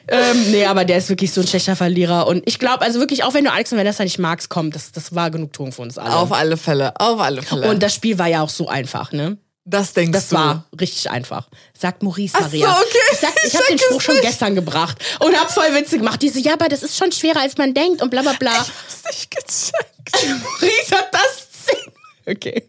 [0.09, 2.27] ähm, nee, aber der ist wirklich so ein schlechter Verlierer.
[2.27, 4.93] Und ich glaube, also wirklich, auch wenn du Alex und Vanessa nicht magst, komm, das,
[4.93, 6.15] das war Genugtuung für uns alle.
[6.17, 7.69] Auf alle Fälle, auf alle Fälle.
[7.71, 9.39] Und das Spiel war ja auch so einfach, ne?
[9.71, 10.37] das denkst Das du.
[10.37, 11.47] war richtig einfach.
[11.79, 12.69] Sagt Maurice Ach Maria.
[12.75, 12.99] so, okay.
[13.13, 14.25] Ich, sag, ich Ich habe den Spruch schon nicht.
[14.25, 16.23] gestern gebracht und hab voll Witze gemacht.
[16.23, 18.51] Die so, ja, aber das ist schon schwerer, als man denkt und bla bla bla.
[18.57, 20.41] Hast nicht gecheckt.
[20.43, 21.47] Maurice hat das.
[22.27, 22.69] Okay.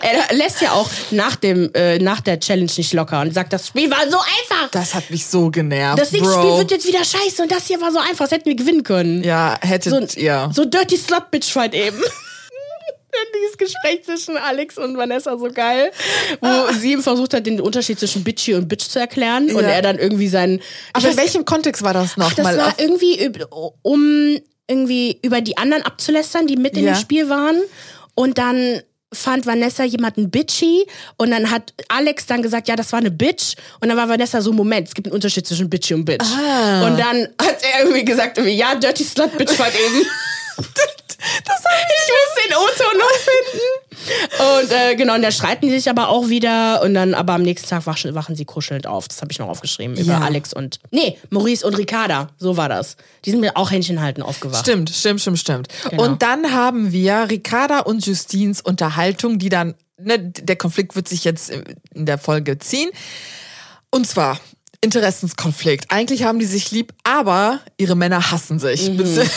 [0.00, 3.68] Er lässt ja auch nach, dem, äh, nach der Challenge nicht locker und sagt, das
[3.68, 4.70] Spiel war so einfach.
[4.70, 5.98] Das hat mich so genervt.
[5.98, 6.32] Das nächste.
[6.32, 8.24] Spiel wird jetzt wieder scheiße und das hier war so einfach.
[8.24, 9.22] Das hätten wir gewinnen können.
[9.22, 10.50] Ja, hättet so, ihr.
[10.54, 11.98] so Dirty Slot Bitch Fight eben.
[13.36, 15.92] Dieses Gespräch zwischen Alex und Vanessa so geil,
[16.40, 16.72] wo ah.
[16.72, 19.54] sie ihm versucht hat, den Unterschied zwischen Bitchy und Bitch zu erklären ja.
[19.54, 20.60] und er dann irgendwie seinen.
[20.92, 22.30] Aber in welchem Kontext war das noch?
[22.30, 23.30] Ach, das mal war irgendwie
[23.82, 27.60] um irgendwie über die anderen abzulästern, die mit in dem Spiel waren
[28.14, 28.82] und dann
[29.14, 33.54] fand Vanessa jemanden bitchy und dann hat Alex dann gesagt, ja, das war eine Bitch
[33.80, 36.24] und dann war Vanessa so, Moment, es gibt einen Unterschied zwischen bitchy und Bitch.
[36.24, 36.86] Ah.
[36.86, 40.06] Und dann hat er irgendwie gesagt, ja, Dirty Slut Bitch war eben.
[41.44, 44.62] Das ich muss den Otto noch finden.
[44.62, 46.82] Und äh, genau, und da streiten die sich aber auch wieder.
[46.82, 49.08] Und dann, aber am nächsten Tag wachen, wachen sie kuschelnd auf.
[49.08, 49.96] Das habe ich noch aufgeschrieben.
[49.96, 50.78] Über Alex und.
[50.90, 52.28] Nee, Maurice und Ricarda.
[52.38, 52.96] So war das.
[53.24, 54.60] Die sind mir auch Händchen halten aufgewacht.
[54.60, 55.68] Stimmt, stimmt, stimmt, stimmt.
[55.90, 56.02] Genau.
[56.04, 59.74] Und dann haben wir Ricarda und Justins Unterhaltung, die dann.
[59.96, 61.52] Ne, der Konflikt wird sich jetzt
[61.94, 62.90] in der Folge ziehen.
[63.90, 64.40] Und zwar,
[64.80, 65.90] Interessenskonflikt.
[65.90, 68.90] Eigentlich haben die sich lieb, aber ihre Männer hassen sich.
[68.90, 69.04] Mhm.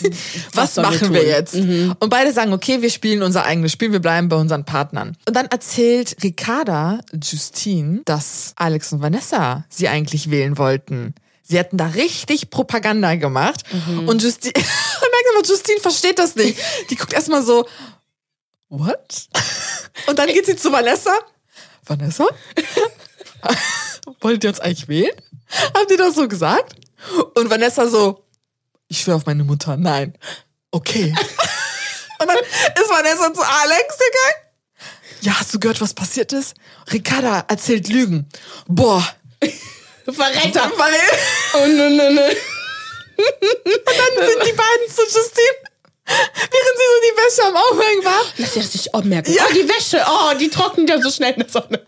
[0.52, 1.54] was, was machen wir, wir jetzt?
[1.54, 1.94] Mhm.
[1.98, 5.16] Und beide sagen, okay, wir spielen unser eigenes Spiel, wir bleiben bei unseren Partnern.
[5.26, 11.14] Und dann erzählt Ricarda Justine, dass Alex und Vanessa sie eigentlich wählen wollten.
[11.42, 13.62] Sie hätten da richtig Propaganda gemacht.
[13.70, 14.08] Mhm.
[14.08, 14.54] Und Justine,
[15.34, 16.58] merkt Justine versteht das nicht.
[16.90, 17.66] Die guckt erstmal so,
[18.68, 19.28] what?
[20.06, 21.12] Und dann geht sie zu Vanessa.
[21.84, 22.26] Vanessa?
[24.20, 25.14] Wollt ihr uns eigentlich wählen?
[25.74, 26.76] Habt ihr das so gesagt?
[27.34, 28.23] Und Vanessa so,
[28.88, 30.16] ich schwöre auf meine Mutter, nein.
[30.70, 31.14] Okay.
[32.18, 34.44] Und dann ist Vanessa zu Alex gegangen.
[35.20, 36.54] Ja, hast du gehört, was passiert ist?
[36.92, 38.28] Ricarda erzählt Lügen.
[38.66, 39.06] Boah.
[40.04, 40.70] Verräter.
[41.54, 42.36] Oh, ne, ne, ne.
[43.16, 45.64] Und dann sind die beiden zu Justine.
[46.06, 48.20] Während sie so die Wäsche am Aufhängen war.
[48.36, 49.32] Lass sie das nicht aufmerken.
[49.32, 49.44] Ja.
[49.48, 50.04] Oh, die Wäsche.
[50.06, 51.82] Oh, die trocknet ja so schnell in der Sonne.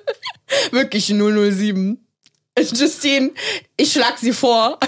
[0.70, 2.06] Wirklich 007.
[2.58, 3.30] Justine,
[3.76, 4.78] ich schlag sie vor.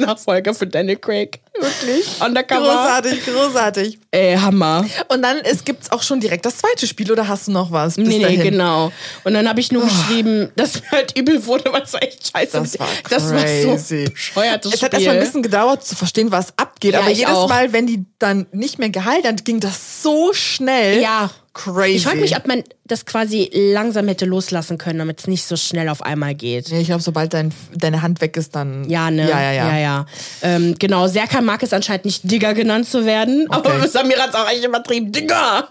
[0.00, 1.40] Nachfolger für Daniel Craig.
[1.60, 2.20] Wirklich.
[2.20, 2.60] Undercover.
[2.60, 3.98] Großartig, großartig.
[4.10, 4.84] Ey, Hammer.
[5.08, 7.96] Und dann gibt es auch schon direkt das zweite Spiel oder hast du noch was?
[7.96, 8.42] Bis nee, nee, dahin?
[8.42, 8.92] genau.
[9.24, 9.86] Und dann habe ich nur oh.
[9.86, 12.52] geschrieben, dass mir halt übel wurde, weil es war echt scheiße.
[12.52, 16.56] Das war, das war so bescheuertes Es hat erstmal ein bisschen gedauert zu verstehen, was
[16.56, 16.92] abgeht.
[16.92, 17.48] Ja, aber jedes auch.
[17.48, 21.00] Mal, wenn die dann nicht mehr geheilt, dann ging das so schnell.
[21.00, 21.30] Ja.
[21.58, 21.96] Crazy.
[21.96, 25.56] Ich frage mich, ob man das quasi langsam hätte loslassen können, damit es nicht so
[25.56, 26.68] schnell auf einmal geht.
[26.68, 28.88] Ja, ich glaube, sobald dein, deine Hand weg ist, dann.
[28.88, 29.28] Ja, ne?
[29.28, 29.68] Ja, ja, ja.
[29.70, 30.06] ja, ja.
[30.42, 33.56] Ähm, genau, Serkan mag es anscheinend nicht Digger genannt zu werden, okay.
[33.56, 35.10] aber Samira hat es auch echt übertrieben.
[35.10, 35.68] Digger!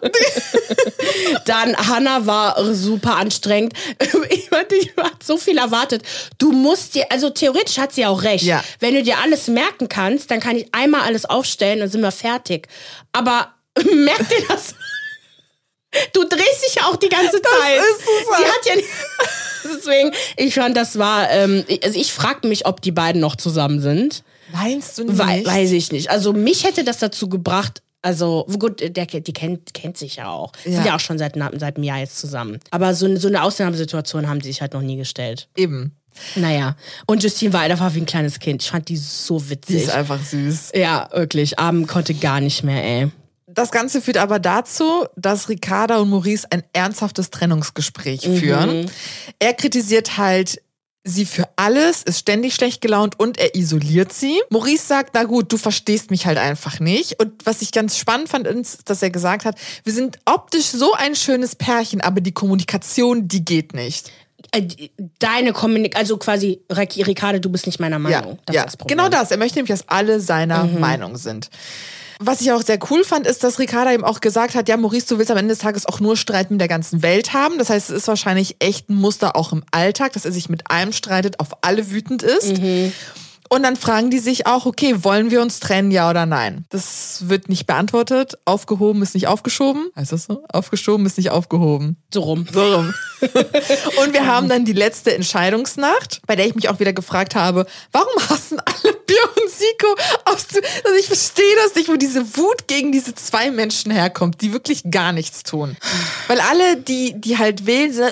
[1.45, 3.71] dann Hannah war super anstrengend.
[4.29, 4.75] ich hatte
[5.23, 6.03] so viel erwartet.
[6.37, 8.43] Du musst dir, also theoretisch hat sie auch recht.
[8.43, 8.61] Ja.
[8.81, 12.11] Wenn du dir alles merken kannst, dann kann ich einmal alles aufstellen und sind wir
[12.11, 12.67] fertig.
[13.13, 13.53] Aber
[13.93, 14.75] merkt dir das?
[16.13, 17.77] Du drehst dich ja auch die ganze Zeit.
[17.77, 18.37] Das ist super.
[18.37, 18.83] Sie hat ja
[19.77, 23.81] Deswegen, ich fand, das war, ähm, also ich fragte mich, ob die beiden noch zusammen
[23.81, 24.23] sind.
[24.53, 25.17] Meinst du nicht?
[25.17, 26.09] We weiß ich nicht.
[26.09, 30.53] Also mich hätte das dazu gebracht, also gut, der, die kennt, kennt sich ja auch.
[30.63, 30.71] Ja.
[30.71, 32.59] Sind ja auch schon seit, seit einem Jahr jetzt zusammen.
[32.71, 35.49] Aber so, so eine Ausnahmesituation haben sie sich halt noch nie gestellt.
[35.55, 35.93] Eben.
[36.35, 38.63] Naja, und Justine war einfach wie ein kleines Kind.
[38.63, 39.75] Ich fand die so witzig.
[39.75, 40.71] Die ist einfach süß.
[40.73, 41.59] Ja, wirklich.
[41.59, 43.11] Abend konnte gar nicht mehr, ey.
[43.57, 48.37] Das Ganze führt aber dazu, dass Ricarda und Maurice ein ernsthaftes Trennungsgespräch mhm.
[48.37, 48.91] führen.
[49.39, 50.61] Er kritisiert halt
[51.03, 54.39] sie für alles, ist ständig schlecht gelaunt und er isoliert sie.
[54.51, 57.19] Maurice sagt, na gut, du verstehst mich halt einfach nicht.
[57.19, 60.93] Und was ich ganz spannend fand, ist, dass er gesagt hat, wir sind optisch so
[60.93, 64.11] ein schönes Pärchen, aber die Kommunikation, die geht nicht
[64.51, 64.67] äh,
[65.17, 68.33] deine Kommunikation, also quasi, Ricardo, du bist nicht meiner Meinung.
[68.33, 68.65] Ja, das ja.
[68.65, 69.31] Das genau das.
[69.31, 70.79] Er möchte nämlich, dass alle seiner mhm.
[70.79, 71.49] Meinung sind.
[72.19, 75.07] Was ich auch sehr cool fand, ist, dass Ricarda eben auch gesagt hat, ja, Maurice,
[75.07, 77.57] du willst am Ende des Tages auch nur Streit mit der ganzen Welt haben.
[77.59, 80.71] Das heißt, es ist wahrscheinlich echt ein Muster auch im Alltag, dass er sich mit
[80.71, 82.57] allem streitet, auf alle wütend ist.
[82.57, 82.91] Mhm.
[83.49, 86.65] Und dann fragen die sich auch, okay, wollen wir uns trennen, ja oder nein?
[86.69, 88.37] Das wird nicht beantwortet.
[88.45, 89.89] Aufgehoben ist nicht aufgeschoben.
[89.95, 90.43] Heißt das so?
[90.49, 91.97] Aufgeschoben ist nicht aufgehoben.
[92.13, 92.47] So rum.
[92.51, 92.93] So rum.
[93.21, 97.65] und wir haben dann die letzte Entscheidungsnacht, bei der ich mich auch wieder gefragt habe,
[97.91, 99.87] warum hassen alle Björn und Siko
[100.25, 100.45] aus,
[100.83, 104.83] also ich verstehe das nicht, wo diese Wut gegen diese zwei Menschen herkommt, die wirklich
[104.91, 105.77] gar nichts tun.
[106.27, 108.11] Weil alle, die, die halt wählen, sind,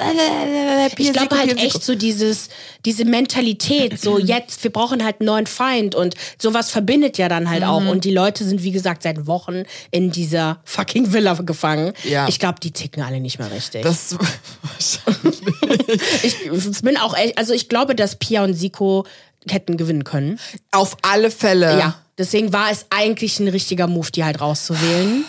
[0.98, 2.50] ich glaube halt echt so dieses,
[2.86, 7.62] diese Mentalität, so jetzt, wir brauchen halt neuen Feind und sowas verbindet ja dann halt
[7.64, 7.70] mhm.
[7.70, 7.86] auch.
[7.86, 11.94] Und die Leute sind, wie gesagt, seit Wochen in dieser fucking Villa gefangen.
[12.04, 12.28] Ja.
[12.28, 13.84] Ich glaube, die ticken alle nicht mehr richtig.
[13.84, 14.16] Das
[14.62, 15.42] wahrscheinlich.
[16.24, 19.06] ich bin auch echt, also ich glaube, dass Pia und Siko
[19.50, 20.40] hätten gewinnen können.
[20.72, 21.78] Auf alle Fälle.
[21.80, 21.96] Ja.
[22.18, 25.26] Deswegen war es eigentlich ein richtiger Move, die halt rauszuwählen.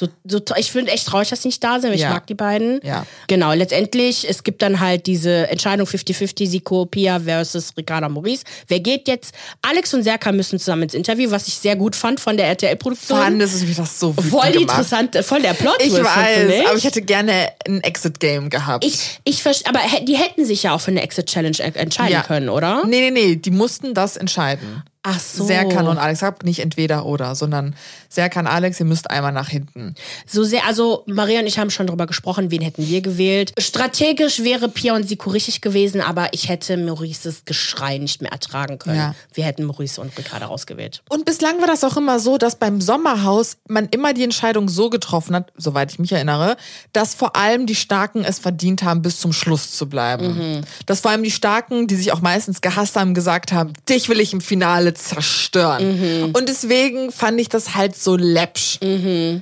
[0.00, 1.90] So, so, ich finde echt traurig, dass sie nicht da sind.
[1.90, 2.10] weil Ich Ja.
[2.10, 2.80] mag die beiden.
[2.82, 3.04] Ja.
[3.28, 8.44] Genau, letztendlich, es gibt dann halt diese Entscheidung 50-50, Siko, Pia versus Ricarda Maurice.
[8.68, 9.34] Wer geht jetzt?
[9.62, 13.18] Alex und Serkan müssen zusammen ins Interview, was ich sehr gut fand von der RTL-Produktion.
[13.18, 14.60] Fand es mich das so Voll die gemacht.
[14.78, 15.76] interessante, voll der Plot.
[15.80, 18.84] Ich weiß, aber ich hätte gerne ein Exit-Game gehabt.
[18.84, 22.22] ich, ich aber die hätten sich ja auch für eine Exit-Challenge entscheiden Ja.
[22.22, 22.84] können, oder?
[22.86, 24.82] Nee, nee, nee, die mussten das entscheiden.
[25.02, 25.46] Ach so.
[25.46, 26.22] Serkan und Alex.
[26.22, 27.74] Hab nicht entweder oder, sondern
[28.10, 29.94] Serkan, Alex, ihr müsst einmal nach hinten.
[30.26, 33.52] So sehr, also Maria und ich haben schon drüber gesprochen, wen hätten wir gewählt.
[33.58, 38.78] Strategisch wäre Pia und Siko richtig gewesen, aber ich hätte Maurices Geschrei nicht mehr ertragen
[38.78, 38.96] können.
[38.96, 39.14] Ja.
[39.32, 41.02] Wir hätten Maurice und Ricarda rausgewählt.
[41.08, 44.90] Und bislang war das auch immer so, dass beim Sommerhaus man immer die Entscheidung so
[44.90, 46.58] getroffen hat, soweit ich mich erinnere,
[46.92, 50.64] dass vor allem die Starken es verdient haben, bis zum Schluss zu bleiben.
[50.84, 54.20] Dass vor allem die Starken, die sich auch meistens gehasst haben, gesagt haben, dich will
[54.20, 56.32] ich im Finale zerstören.
[56.32, 58.78] Und deswegen fand ich das halt so läppsch,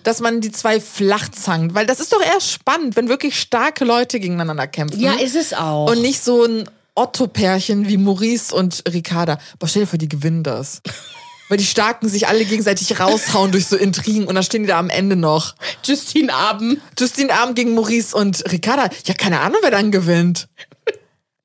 [0.05, 1.75] dass man die zwei flach zankt.
[1.75, 5.01] Weil das ist doch eher spannend, wenn wirklich starke Leute gegeneinander kämpfen.
[5.01, 5.91] Ja, ist es auch.
[5.91, 9.39] Und nicht so ein Otto-Pärchen wie Maurice und Ricarda.
[9.59, 10.83] Boah, stell dir vor, die gewinnen das.
[11.49, 14.79] Weil die Starken sich alle gegenseitig raushauen durch so Intrigen und dann stehen die da
[14.79, 15.55] am Ende noch.
[15.83, 16.81] Justine Abend.
[16.99, 18.91] Justine Abend gegen Maurice und Ricarda.
[19.07, 20.49] Ja, keine Ahnung, wer dann gewinnt.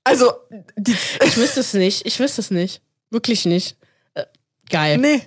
[0.04, 0.34] Also,
[0.76, 2.06] die, Ich wüsste es nicht.
[2.06, 2.82] Ich wüsste es nicht.
[3.10, 3.78] Wirklich nicht.
[4.70, 4.98] Geil.
[4.98, 5.22] nee.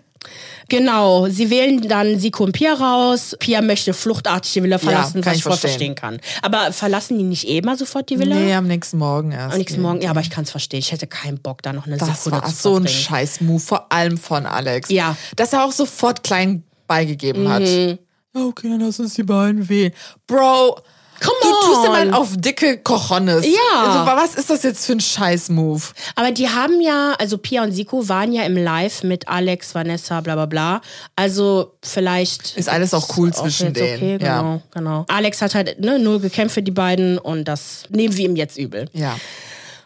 [0.69, 3.37] Genau, sie wählen dann Siko und Pia raus.
[3.39, 5.95] Pia möchte fluchtartig die Villa verlassen, kann was ich voll verstehen.
[5.95, 6.21] verstehen kann.
[6.43, 8.35] Aber verlassen die nicht eh mal sofort die Villa?
[8.35, 9.53] Nee, am nächsten Morgen erst.
[9.53, 10.81] Am nächsten Morgen, ja, aber ich kann es verstehen.
[10.81, 12.99] Ich hätte keinen Bock, da noch eine Das Sekunde war zu so ein verbringen.
[13.05, 14.91] Scheiß-Move, vor allem von Alex.
[14.91, 15.11] Ja.
[15.13, 15.17] Mhm.
[15.37, 17.63] Dass er auch sofort klein beigegeben hat.
[17.63, 17.97] Ja,
[18.35, 19.93] okay, dann lass uns die beiden wählen.
[20.27, 20.81] Bro,
[21.21, 21.93] Come du tust on.
[21.93, 23.45] mal auf dicke Cojones.
[23.47, 23.83] Ja.
[23.83, 25.83] Also, was ist das jetzt für ein Scheiß-Move?
[26.15, 30.21] Aber die haben ja, also Pia und Siko waren ja im Live mit Alex, Vanessa,
[30.21, 30.81] bla bla bla.
[31.17, 32.57] Also vielleicht.
[32.57, 33.97] Ist alles auch cool zwischen jetzt denen.
[33.97, 34.63] Okay, genau, Ja.
[34.73, 35.05] genau.
[35.09, 38.59] Alex hat halt ne, null gekämpft für die beiden und das nehmen wir ihm jetzt
[38.59, 38.89] übel.
[38.93, 39.17] Ja.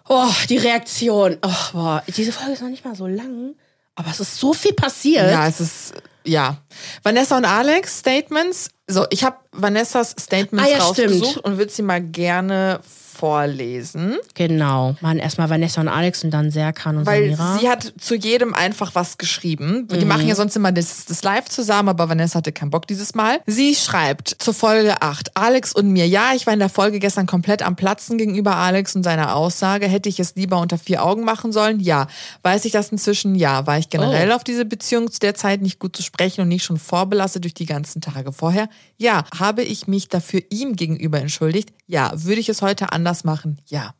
[0.08, 1.38] Oh, die Reaktion.
[1.42, 2.02] Oh, boah.
[2.16, 3.54] Diese Folge ist noch nicht mal so lang,
[3.94, 5.30] aber es ist so viel passiert.
[5.30, 5.92] Ja, es ist,
[6.24, 6.56] ja.
[7.04, 8.70] Vanessa und Alex Statements.
[8.90, 11.44] So, ich habe Vanessas Statements Ah, ja, rausgesucht stimmt.
[11.44, 12.80] und würde sie mal gerne
[13.20, 14.16] vorlesen.
[14.34, 14.96] Genau.
[15.00, 17.58] Machen erstmal Vanessa und Alex und dann Serkan und Weil Samira.
[17.58, 19.86] sie hat zu jedem einfach was geschrieben.
[19.88, 20.08] Die Mhm.
[20.08, 23.40] machen ja sonst immer das, das Live zusammen, aber Vanessa hatte keinen Bock dieses Mal.
[23.46, 26.06] Sie schreibt zur Folge 8, Alex und mir.
[26.06, 29.86] Ja, ich war in der Folge gestern komplett am Platzen gegenüber Alex und seiner Aussage.
[29.86, 31.80] Hätte ich es lieber unter vier Augen machen sollen?
[31.80, 32.06] Ja.
[32.42, 33.34] Weiß ich das inzwischen?
[33.34, 33.66] Ja.
[33.66, 34.34] War ich generell Oh.
[34.34, 37.54] auf diese Beziehung zu der Zeit nicht gut zu sprechen und nicht schon vorbelastet durch
[37.54, 38.68] die ganzen Tage vorher?
[38.96, 39.24] Ja.
[39.38, 41.70] Habe ich mich dafür ihm gegenüber entschuldigt?
[41.86, 42.12] Ja.
[42.14, 43.60] Würde ich es heute anders machen?
[43.66, 43.94] Ja.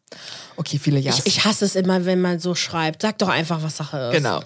[0.56, 1.20] Okay, viele Ja's.
[1.20, 3.00] ich, ich hasse es immer, wenn man so schreibt.
[3.00, 4.12] Sag doch einfach, was Sache ist.
[4.12, 4.40] Genau.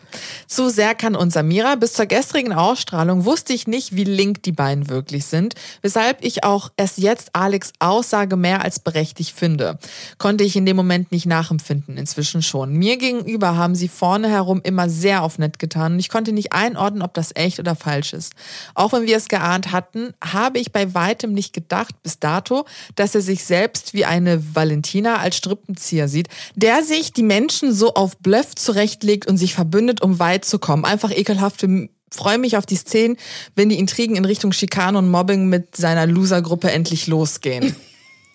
[0.47, 1.75] Zu Serkan und Samira.
[1.75, 6.45] Bis zur gestrigen Ausstrahlung wusste ich nicht, wie link die beiden wirklich sind, weshalb ich
[6.45, 9.79] auch erst jetzt Alex Aussage mehr als berechtigt finde.
[10.19, 12.75] Konnte ich in dem Moment nicht nachempfinden, inzwischen schon.
[12.75, 16.53] Mir gegenüber haben sie vorne herum immer sehr auf nett getan und ich konnte nicht
[16.53, 18.35] einordnen, ob das echt oder falsch ist.
[18.75, 23.17] Auch wenn wir es geahnt hatten, habe ich bei weitem nicht gedacht bis dato, dass
[23.17, 28.17] er sich selbst wie eine Valentina als Strippenzieher sieht, der sich die Menschen so auf
[28.19, 30.85] Bluff zurechtlegt und sich verbündet, um weit zu kommen.
[30.85, 33.17] Einfach ekelhafte freue mich auf die Szenen,
[33.57, 37.75] wenn die Intrigen in Richtung Schikane und Mobbing mit seiner Losergruppe endlich losgehen.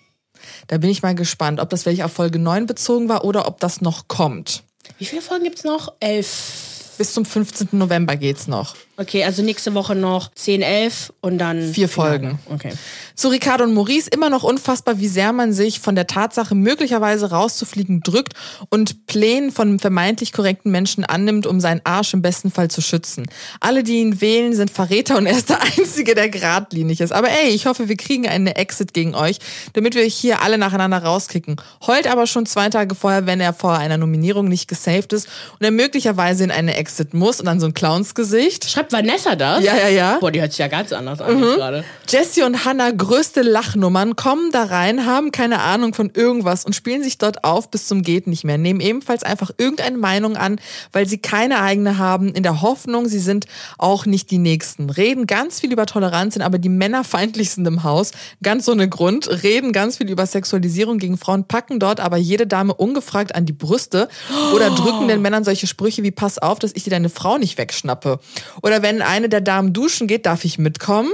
[0.66, 3.58] da bin ich mal gespannt, ob das welche auf Folge 9 bezogen war oder ob
[3.60, 4.64] das noch kommt.
[4.98, 5.94] Wie viele Folgen gibt's noch?
[6.00, 6.94] Elf.
[6.98, 7.68] Bis zum 15.
[7.72, 8.76] November geht's noch.
[9.00, 11.72] Okay, also nächste Woche noch 10, 11 und dann.
[11.72, 11.88] Vier.
[11.88, 12.38] Folgen.
[12.50, 12.72] Okay.
[13.14, 17.30] Zu Ricardo und Maurice immer noch unfassbar, wie sehr man sich von der Tatsache, möglicherweise
[17.30, 18.34] rauszufliegen, drückt
[18.68, 23.26] und Plänen von vermeintlich korrekten Menschen annimmt, um seinen Arsch im besten Fall zu schützen.
[23.60, 27.12] Alle, die ihn wählen, sind Verräter und er ist der Einzige, der geradlinig ist.
[27.12, 29.38] Aber ey, ich hoffe, wir kriegen eine Exit gegen euch,
[29.72, 31.56] damit wir euch hier alle nacheinander rauskicken.
[31.86, 35.26] Heult aber schon zwei Tage vorher, wenn er vor einer Nominierung nicht gesaved ist
[35.58, 38.68] und er möglicherweise in eine Exit muss und dann so ein Clownsgesicht.
[38.68, 39.64] Schreibt Vanessa das?
[39.64, 40.18] Ja, ja, ja.
[40.18, 41.84] Boah, die hört sich ja ganz anders an jetzt gerade.
[42.08, 47.02] Jessie und Hannah, größte Lachnummern, kommen da rein, haben keine Ahnung von irgendwas und spielen
[47.02, 48.58] sich dort auf bis zum Geht nicht mehr.
[48.58, 50.60] Nehmen ebenfalls einfach irgendeine Meinung an,
[50.92, 53.46] weil sie keine eigene haben, in der Hoffnung, sie sind
[53.78, 54.90] auch nicht die Nächsten.
[54.90, 58.10] Reden ganz viel über Toleranz, sind aber die männerfeindlich sind im Haus.
[58.42, 59.42] Ganz ohne Grund.
[59.42, 63.52] Reden ganz viel über Sexualisierung gegen Frauen, packen dort aber jede Dame ungefragt an die
[63.52, 64.08] Brüste
[64.54, 67.58] oder drücken den Männern solche Sprüche wie Pass auf, dass ich dir deine Frau nicht
[67.58, 68.18] wegschnappe.
[68.62, 71.12] Oder wenn eine der Damen duschen geht, darf ich mitkommen?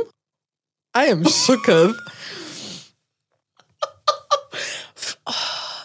[0.97, 1.95] I am shooketh.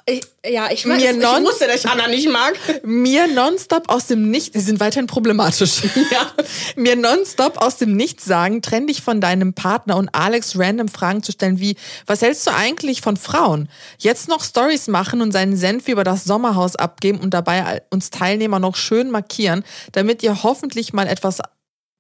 [0.07, 2.53] ich, ja, ich weiß, Mir ich non- wusste, dass ich Hannah nicht mag.
[2.83, 5.81] mir nonstop aus dem Nicht, sie sind weiterhin problematisch.
[6.11, 6.31] Ja.
[6.75, 11.23] Mir nonstop aus dem Nichts sagen, trenn dich von deinem Partner und Alex random Fragen
[11.23, 11.75] zu stellen wie,
[12.07, 13.69] was hältst du eigentlich von Frauen?
[13.99, 18.59] Jetzt noch Stories machen und seinen Senf über das Sommerhaus abgeben und dabei uns Teilnehmer
[18.59, 21.39] noch schön markieren, damit ihr hoffentlich mal etwas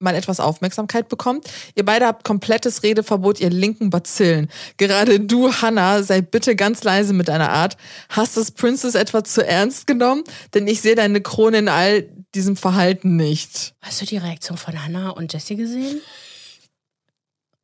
[0.01, 1.47] mal etwas Aufmerksamkeit bekommt.
[1.75, 4.49] Ihr beide habt komplettes Redeverbot, ihr linken Bazillen.
[4.77, 7.77] Gerade du, Hannah, sei bitte ganz leise mit deiner Art.
[8.09, 10.23] Hast das Princess etwa zu ernst genommen?
[10.53, 13.73] Denn ich sehe deine Krone in all diesem Verhalten nicht.
[13.81, 16.01] Hast du die Reaktion von Hannah und Jessie gesehen?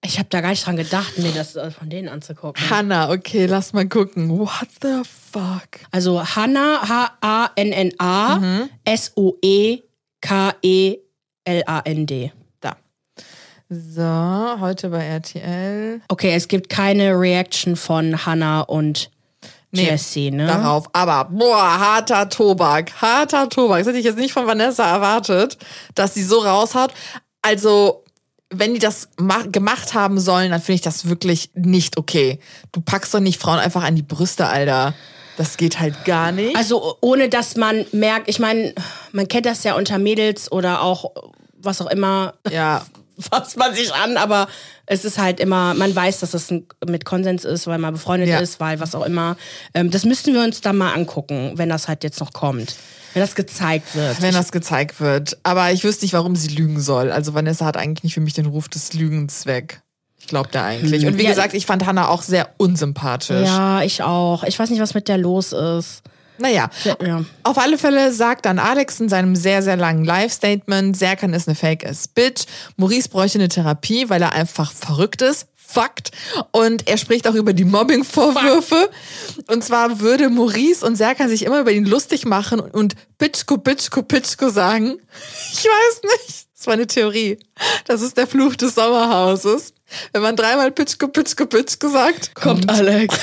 [0.03, 2.69] Ich habe da gar nicht dran gedacht, mir das von denen anzugucken.
[2.69, 4.29] Hannah, okay, lass mal gucken.
[4.29, 5.67] What the fuck?
[5.91, 8.67] Also Hannah, H-A-N-N-A,
[10.61, 10.97] E
[11.47, 12.31] S-O-E-K-E-L-A-N-D.
[12.61, 12.75] Da.
[13.69, 16.01] So, heute bei RTL.
[16.09, 19.09] Okay, es gibt keine Reaction von Hannah und
[19.71, 20.47] Nee, Jessie, ne?
[20.47, 20.87] Darauf.
[20.93, 23.01] Aber, boah, harter Tobak.
[23.01, 23.79] Harter Tobak.
[23.79, 25.57] Das hätte ich jetzt nicht von Vanessa erwartet,
[25.93, 26.93] dass sie so raushaut.
[27.41, 28.05] Also,
[28.49, 32.39] wenn die das ma- gemacht haben sollen, dann finde ich das wirklich nicht okay.
[32.71, 34.93] Du packst doch nicht Frauen einfach an die Brüste, Alter.
[35.37, 36.55] Das geht halt gar nicht.
[36.57, 38.73] Also ohne dass man merkt, ich meine,
[39.11, 41.11] man kennt das ja unter Mädels oder auch
[41.59, 42.85] was auch immer, ja.
[43.19, 44.47] fasst man sich an, aber
[44.85, 48.29] es ist halt immer, man weiß, dass es ein, mit Konsens ist, weil man befreundet
[48.29, 48.39] Ja.
[48.39, 49.37] ist, weil was auch immer.
[49.73, 52.75] Ähm, das müssten wir uns dann mal angucken, wenn das halt jetzt noch kommt.
[53.13, 54.21] Wenn das gezeigt wird.
[54.21, 55.37] Wenn das gezeigt wird.
[55.43, 57.11] Aber ich wüsste nicht, warum sie lügen soll.
[57.11, 59.81] Also Vanessa hat eigentlich nicht für mich den Ruf des Lügens weg.
[60.27, 61.05] Glaube da eigentlich.
[61.05, 61.29] Und wie Ja.
[61.29, 63.47] gesagt, ich fand Hannah auch sehr unsympathisch.
[63.47, 64.43] ja, ich auch.
[64.43, 66.01] Ich weiß nicht, was mit der los ist.
[66.39, 66.69] Naja,
[67.03, 67.23] Ja.
[67.43, 71.55] auf alle Fälle sagt dann Alex in seinem sehr, sehr langen Live-Statement, Serkan ist eine
[71.55, 75.47] Fake-Ass-Bitch, Maurice bräuchte eine Therapie, weil er einfach verrückt ist.
[75.55, 76.11] Fakt.
[76.51, 78.89] Und er spricht auch über die Mobbing-Vorwürfe.
[79.47, 84.01] Und zwar würde Maurice und Serkan sich immer über ihn lustig machen und Bitchko, Bitchko,
[84.03, 84.97] Bitchko sagen.
[85.51, 86.46] Ich weiß nicht.
[86.67, 87.39] Das war eine Theorie.
[87.85, 89.73] Das ist der Fluch des Sommerhauses.
[90.11, 93.15] Wenn man dreimal Pitschko, Pitschko, Pitschko sagt, Kommt Alex.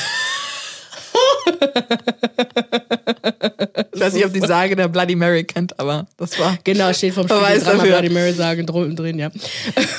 [3.92, 6.56] Ich weiß nicht, ob die Sage der Bloody Mary kennt, aber das war.
[6.64, 7.82] Genau, steht vom Spiegel dafür.
[7.82, 9.30] Bloody Mary sagen drin, ja.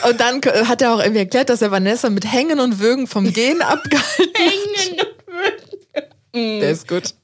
[0.09, 3.31] Und dann hat er auch irgendwie erklärt, dass er Vanessa mit Hängen und Würgen vom
[3.31, 6.09] Gehen abgehalten hat.
[6.33, 7.13] Der ist gut.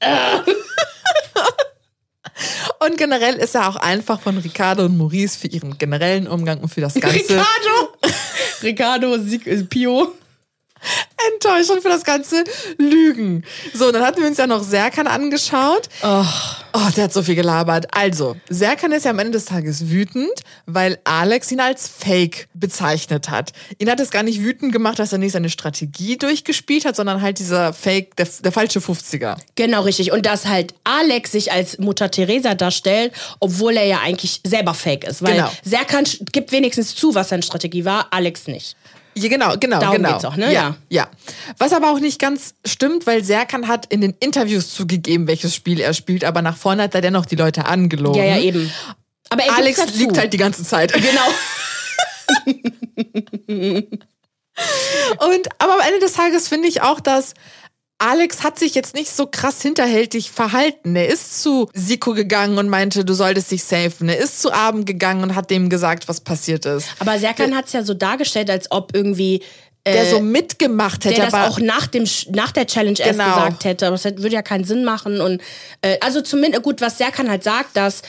[2.80, 6.68] Und generell ist er auch einfach von Ricardo und Maurice für ihren generellen Umgang und
[6.68, 7.94] für das Ganze Ricardo!
[8.62, 10.12] Ricardo Sieg, äh, Pio.
[11.34, 12.44] enttäuscht und für das ganze
[12.78, 13.44] Lügen.
[13.74, 15.88] So, dann hatten wir uns ja noch Serkan angeschaut.
[16.02, 16.24] Oh.
[16.74, 17.86] Oh, der hat so viel gelabert.
[17.94, 20.32] Also, Serkan ist ja am Ende des Tages wütend,
[20.64, 23.52] weil Alex ihn als Fake bezeichnet hat.
[23.78, 27.20] Ihn hat es gar nicht wütend gemacht, dass er nicht seine Strategie durchgespielt hat, sondern
[27.20, 29.36] halt dieser Fake, der, der falsche 50er.
[29.54, 30.12] Genau, richtig.
[30.12, 35.04] Und dass halt Alex sich als Mutter Teresa darstellt, obwohl er ja eigentlich selber fake
[35.04, 35.22] ist.
[35.22, 35.50] Weil Genau.
[35.62, 38.76] Serkan gibt wenigstens zu, was seine Strategie war, Alex nicht.
[39.14, 40.12] Ja, genau, genau, Darum genau.
[40.12, 40.46] geht's auch, ne?
[40.46, 40.76] Ja, Ja.
[40.88, 41.08] ja.
[41.58, 45.80] Was aber auch nicht ganz stimmt, weil Serkan hat in den Interviews zugegeben, welches Spiel
[45.80, 48.18] er spielt, aber nach vorne hat er dennoch die Leute angelogen.
[48.18, 48.72] Ja, ja, eben.
[49.30, 49.98] Aber er Alex dazu.
[49.98, 50.92] liegt halt die ganze Zeit.
[50.92, 51.28] Genau.
[55.18, 57.34] Und aber am Ende des Tages finde ich auch, dass
[58.02, 60.96] Alex hat sich jetzt nicht so krass hinterhältig verhalten.
[60.96, 64.08] Er ist zu Siko gegangen und meinte, du solltest dich safen.
[64.08, 66.88] Er ist zu Abend gegangen und hat dem gesagt, was passiert ist.
[66.98, 69.42] Aber Serkan hat es ja so dargestellt, als ob irgendwie
[69.86, 73.12] Der äh, so mitgemacht hätte, der das aber auch nach, dem, nach der Challenge erst
[73.18, 73.34] Genau.
[73.34, 73.86] gesagt hätte.
[73.86, 75.20] Aber hätte- würde ja keinen Sinn machen.
[75.20, 75.40] Und
[75.82, 78.02] äh, also zumindest, gut, was Serkan halt sagt, dass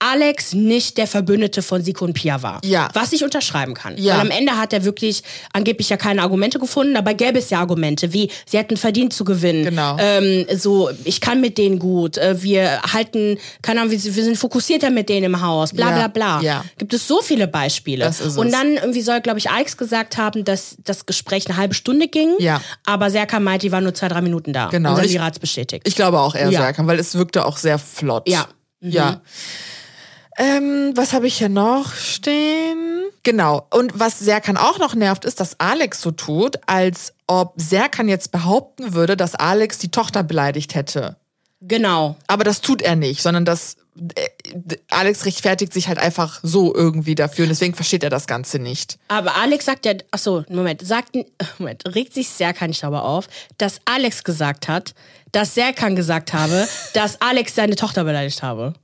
[0.00, 2.60] Alex nicht der Verbündete von Siko und Pia war.
[2.64, 2.88] Ja.
[2.94, 3.96] Was ich unterschreiben kann.
[3.98, 4.14] Ja.
[4.14, 7.58] Weil am Ende hat er wirklich angeblich ja keine Argumente gefunden, aber gäbe es ja
[7.58, 9.64] Argumente, wie sie hätten verdient zu gewinnen.
[9.64, 9.96] Genau.
[9.98, 12.16] Ähm, so, ich kann mit denen gut.
[12.16, 15.72] Äh, wir halten, keine Ahnung, wir, wir sind fokussierter mit denen im Haus.
[15.72, 15.96] Bla Ja.
[15.96, 16.40] bla bla.
[16.42, 16.64] Ja.
[16.78, 18.04] Gibt es so viele Beispiele.
[18.04, 18.52] Das ist und es.
[18.52, 22.34] dann irgendwie soll, glaube ich, Alex gesagt haben, dass das Gespräch eine halbe Stunde ging.
[22.38, 22.60] Ja.
[22.86, 24.68] Aber Serkan meinte, die waren nur zwei, drei Minuten da.
[24.68, 24.94] Genau.
[24.94, 25.88] Und Ich- Samira hat's bestätigt.
[25.88, 26.60] Ich glaube auch eher Ja.
[26.60, 28.28] Serkan, weil es wirkte auch sehr flott.
[28.28, 28.46] Ja.
[28.80, 28.90] Mhm.
[28.92, 29.20] Ja.
[30.38, 33.04] Ähm, was habe ich hier noch stehen?
[33.24, 33.66] Genau.
[33.70, 38.30] Und was Serkan auch noch nervt, ist, dass Alex so tut, als ob Serkan jetzt
[38.30, 41.16] behaupten würde, dass Alex die Tochter beleidigt hätte.
[41.60, 42.16] genau.
[42.28, 43.76] Aber das tut er nicht, sondern das
[44.14, 48.58] äh, Alex rechtfertigt sich halt einfach so irgendwie dafür und deswegen versteht er das Ganze
[48.58, 48.98] nicht.
[49.08, 51.16] Aber Alex sagt ja, ach so, Moment, sagt,
[51.58, 54.94] Moment, regt sich Serkan nicht aber auf, dass Alex gesagt hat,
[55.32, 58.74] dass Serkan gesagt habe, dass Alex seine Tochter beleidigt habe.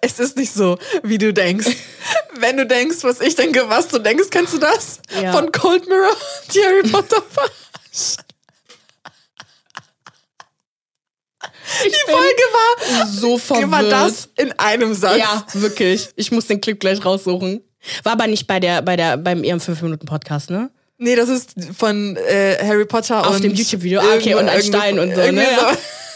[0.00, 1.66] Es ist nicht so, wie du denkst.
[2.38, 5.00] Wenn du denkst, was ich denke, was du denkst, kennst du das?
[5.22, 5.32] Ja.
[5.32, 6.16] Von Cold Mirror,
[6.54, 8.24] die Harry Potter verarschen.
[11.84, 13.70] Die Folge war so verwirrt.
[13.70, 15.18] War das in einem Satz.
[15.18, 16.08] Ja, wirklich.
[16.16, 17.62] Ich muss den Clip gleich raussuchen.
[18.02, 20.70] War aber nicht bei der, bei der, beim ihrem 5-Minuten-Podcast, ne?
[20.98, 24.00] Nee, das ist von äh, Harry Potter Auf und dem YouTube-Video.
[24.00, 25.46] Ah, okay, und ein Stein und so, ne?
[25.58, 25.66] So.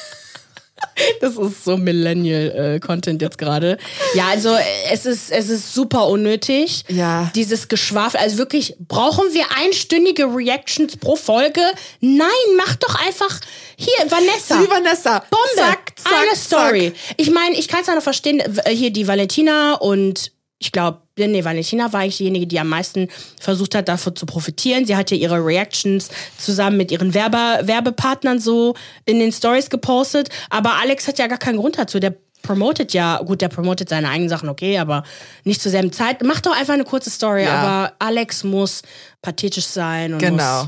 [1.21, 3.79] Das ist so Millennial-Content jetzt gerade.
[4.15, 4.57] Ja, also
[4.91, 6.85] es ist, es ist super unnötig.
[6.89, 7.31] Ja.
[7.35, 8.21] Dieses Geschwafel.
[8.21, 11.61] Also wirklich, brauchen wir einstündige Reactions pro Folge?
[12.01, 13.41] Nein, mach doch einfach
[13.77, 14.61] hier, Vanessa.
[14.61, 15.25] Wie Vanessa.
[15.31, 15.45] Bombe.
[15.57, 16.93] Zack, zack, Eine Story.
[16.93, 17.15] zack.
[17.17, 21.45] Ich meine, ich kann es ja noch verstehen, hier die Valentina und ich glaube, nee,
[21.45, 23.09] Valentina war eigentlich diejenige, die am meisten
[23.41, 24.85] versucht hat, davon zu profitieren.
[24.87, 26.09] Sie hat ja ihre Reactions
[26.39, 27.37] zusammen mit ihren Werbe
[27.67, 30.29] Werbepartnern so in den Stories gepostet.
[30.51, 32.01] Aber Alex hat ja gar keinen Grund dazu.
[32.01, 35.03] Der promotet ja, gut, der promotet seine eigenen Sachen, okay, aber
[35.45, 36.23] nicht zur selben Zeit.
[36.23, 37.55] Mach doch einfach eine kurze Story, Ja.
[37.55, 38.83] aber Alex muss
[39.23, 40.67] pathetisch sein und Genau.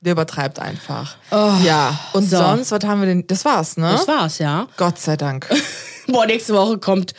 [0.00, 1.16] Der übertreibt einfach.
[1.30, 1.98] ja.
[2.12, 2.36] Und so.
[2.36, 3.26] sonst, was haben wir denn?
[3.26, 3.90] Das war's, ne?
[3.92, 4.66] Das war's, ja.
[4.76, 5.48] Gott sei Dank.
[6.06, 7.12] Boah, nächste Woche kommt.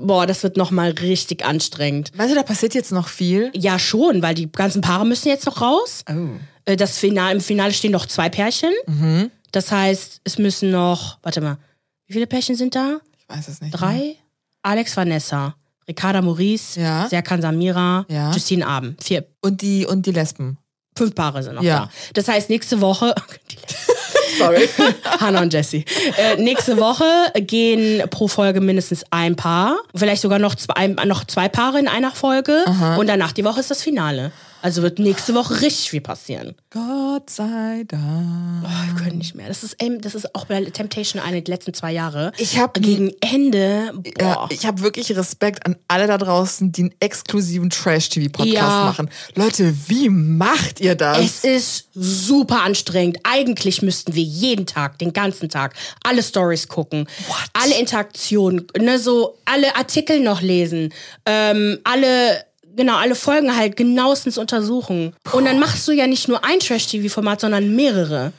[0.00, 2.10] Boah, das wird nochmal richtig anstrengend.
[2.16, 3.50] weißt du, da passiert jetzt noch viel.
[3.54, 6.04] Ja, schon, weil die ganzen Paare müssen jetzt noch raus.
[6.10, 6.28] Oh.
[6.64, 8.72] Äh, Das Finale, Im Finale stehen noch zwei Pärchen.
[8.86, 9.30] Mhm.
[9.52, 11.58] Das heißt, es müssen noch, warte mal,
[12.06, 13.00] wie viele Pärchen sind da?
[13.18, 13.72] Ich weiß es nicht.
[13.72, 14.16] Drei?
[14.62, 15.54] Alex Vanessa,
[15.88, 17.08] Ricarda Maurice, Ja.
[17.08, 18.30] Serkan Samira, Ja.
[18.32, 19.02] Justine Abend.
[19.02, 20.56] Vier, Und die, und die Lesben.
[20.96, 21.86] fünf Paare sind noch Ja.
[21.86, 21.90] da.
[22.14, 23.14] Das heißt, nächste Woche,
[24.38, 24.68] Sorry.
[25.20, 25.84] Hannah und Jessie.
[26.16, 27.04] Äh, nächste Woche
[27.34, 29.78] gehen pro Folge mindestens ein Paar.
[29.94, 32.64] Vielleicht sogar noch zwei, noch zwei Paare in einer Folge.
[32.98, 34.32] Und danach die Woche ist das Finale.
[34.62, 36.54] Also wird nächste Woche richtig viel passieren.
[36.70, 38.62] Gott sei Dank.
[38.62, 39.48] Wir können nicht mehr.
[39.48, 42.32] Das ist, das ist auch bei Temptation eine die letzten zwei Jahre.
[42.38, 43.92] Ich hab- gegen Ende.
[44.20, 48.84] Ja, ich habe wirklich Respekt an alle da draußen, die einen exklusiven Trash-TV-Podcast Ja.
[48.84, 49.10] machen.
[49.34, 51.18] Leute, wie macht ihr das?
[51.18, 53.18] Es ist super anstrengend.
[53.24, 57.06] Eigentlich müssten wir jeden Tag, den ganzen Tag, alle Stories gucken,
[57.52, 60.92] alle Interaktionen, ne, so alle Artikel noch lesen,
[61.26, 62.44] ähm, alle
[62.76, 65.14] genau alle Folgen halt genauestens untersuchen.
[65.32, 68.32] Und dann machst du ja nicht nur ein Trash-TV-Format, sondern mehrere.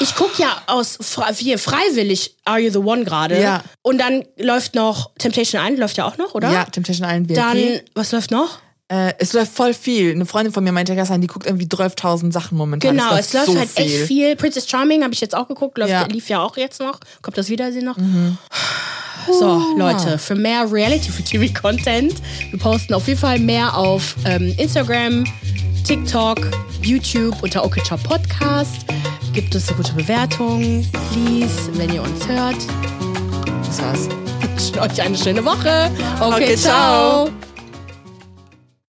[0.00, 0.98] Ich guck ja aus
[1.36, 3.40] hier freiwillig Are You the One gerade.
[3.40, 3.62] Ja.
[3.82, 6.52] Und dann läuft noch Temptation Island läuft ja auch noch, oder?
[6.52, 7.36] ja, Temptation Island VIP.
[7.36, 8.58] Dann was läuft noch?
[8.88, 10.12] Äh, es läuft voll viel.
[10.12, 12.96] Eine Freundin von mir meinte gestern, die guckt irgendwie 12.000 Sachen momentan.
[12.96, 14.36] Genau, es läuft so halt echt viel.
[14.36, 16.04] Princess Charming habe ich jetzt auch geguckt, läuft, Ja.
[16.06, 17.00] lief ja auch jetzt noch.
[17.22, 17.96] Kommt das Wiedersehen noch?
[19.40, 22.14] So, Leute, für mehr Reality-TV-Content,
[22.50, 25.24] wir posten auf jeden Fall mehr auf ähm, Instagram,
[25.84, 26.38] TikTok,
[26.80, 28.86] YouTube unter Okechop Podcast.
[29.32, 32.56] Gibt es eine gute Bewertung, please, wenn ihr uns hört.
[33.66, 34.08] Das war's.
[34.40, 35.90] Wünschen euch eine schöne Woche.
[36.20, 37.26] Okay, Okay, ciao.
[37.26, 37.45] ciao.